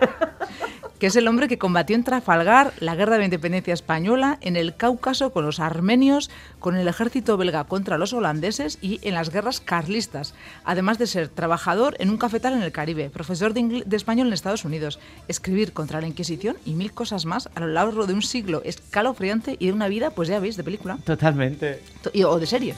que 0.99 1.07
es 1.07 1.15
el 1.15 1.27
hombre 1.27 1.47
que 1.47 1.57
combatió 1.57 1.95
en 1.95 2.03
Trafalgar 2.03 2.73
la 2.79 2.95
guerra 2.95 3.13
de 3.13 3.19
la 3.19 3.25
independencia 3.25 3.73
española, 3.73 4.37
en 4.41 4.55
el 4.55 4.75
Cáucaso 4.75 5.31
con 5.31 5.45
los 5.45 5.59
armenios, 5.59 6.29
con 6.59 6.75
el 6.75 6.87
ejército 6.87 7.37
belga 7.37 7.65
contra 7.65 7.97
los 7.97 8.13
holandeses 8.13 8.77
y 8.81 8.99
en 9.03 9.13
las 9.13 9.29
guerras 9.29 9.59
carlistas, 9.59 10.33
además 10.63 10.97
de 10.97 11.07
ser 11.07 11.29
trabajador 11.29 11.95
en 11.99 12.09
un 12.09 12.17
cafetal 12.17 12.53
en 12.53 12.61
el 12.61 12.71
Caribe, 12.71 13.09
profesor 13.09 13.53
de, 13.53 13.83
español 13.95 14.27
en 14.27 14.33
Estados 14.33 14.65
Unidos, 14.65 14.99
escribir 15.27 15.73
contra 15.73 16.01
la 16.01 16.07
Inquisición 16.07 16.57
y 16.65 16.73
mil 16.73 16.93
cosas 16.93 17.25
más 17.25 17.49
a 17.55 17.59
lo 17.59 17.67
largo 17.67 18.05
de 18.05 18.13
un 18.13 18.21
siglo 18.21 18.61
escalofriante 18.63 19.57
y 19.59 19.67
de 19.67 19.73
una 19.73 19.87
vida, 19.87 20.11
pues 20.11 20.29
ya 20.29 20.39
veis, 20.39 20.57
de 20.57 20.63
película 20.63 20.97
Totalmente. 21.03 21.81
o 22.25 22.39
de 22.39 22.45
serie. 22.45 22.75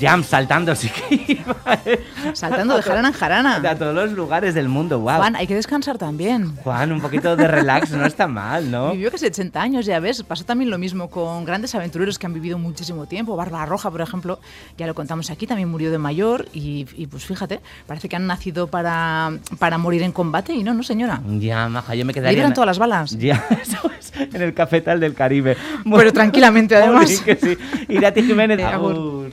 Jam 0.00 0.22
saltando, 0.24 0.74
sí 0.74 0.88
que 0.90 1.24
iba. 1.44 1.56
Saltando 2.34 2.76
de 2.76 2.82
jarana 2.82 3.08
en 3.08 3.14
jarana. 3.14 3.56
A 3.56 3.74
todos 3.76 3.94
los 3.94 4.12
lugares 4.12 4.54
del 4.54 4.68
mundo, 4.68 4.98
wow. 5.00 5.16
Juan, 5.16 5.36
hay 5.36 5.46
que 5.46 5.54
descansar 5.54 5.98
también. 5.98 6.56
Juan, 6.56 6.92
un 6.92 7.00
poquito 7.00 7.36
de 7.36 7.46
relax 7.48 7.90
no 7.92 8.06
está 8.06 8.26
mal, 8.26 8.70
¿no? 8.70 8.92
Vivió 8.92 9.10
casi 9.10 9.26
80 9.26 9.60
años, 9.60 9.86
ya 9.86 10.00
ves. 10.00 10.22
Pasó 10.22 10.44
también 10.44 10.70
lo 10.70 10.78
mismo 10.78 11.08
con 11.10 11.44
grandes 11.44 11.74
aventureros 11.74 12.18
que 12.18 12.26
han 12.26 12.34
vivido 12.34 12.58
muchísimo 12.58 13.06
tiempo. 13.06 13.36
Barba 13.36 13.64
Roja, 13.66 13.90
por 13.90 14.00
ejemplo, 14.00 14.40
ya 14.76 14.86
lo 14.86 14.94
contamos 14.94 15.30
aquí, 15.30 15.46
también 15.46 15.68
murió 15.68 15.90
de 15.90 15.98
mayor. 15.98 16.46
Y, 16.52 16.86
y, 16.96 17.06
pues 17.06 17.24
fíjate, 17.24 17.60
parece 17.86 18.08
que 18.08 18.16
han 18.16 18.26
nacido 18.26 18.66
para, 18.68 19.32
para 19.58 19.78
morir 19.78 20.02
en 20.02 20.12
combate 20.12 20.52
y 20.54 20.62
no, 20.62 20.74
no 20.74 20.82
señora. 20.82 21.20
Ya, 21.38 21.68
maja, 21.68 21.94
yo 21.94 22.04
me 22.04 22.12
quedaría... 22.14 22.44
en- 22.44 22.54
todas 22.54 22.66
las 22.66 22.78
balas. 22.78 23.16
Ya, 23.18 23.44
eso 23.62 23.90
es, 23.98 24.12
en 24.16 24.40
el 24.42 24.54
cafetal 24.54 25.00
del 25.00 25.14
Caribe. 25.14 25.56
Pero 25.84 26.12
tranquilamente, 26.12 26.74
además. 26.76 27.04
Jolín, 27.04 27.24
que 27.24 27.36
sí. 27.36 27.58
Irati 27.88 28.22
Jiménez, 28.22 28.58
Eh, 28.58 28.64
agur. 28.64 29.30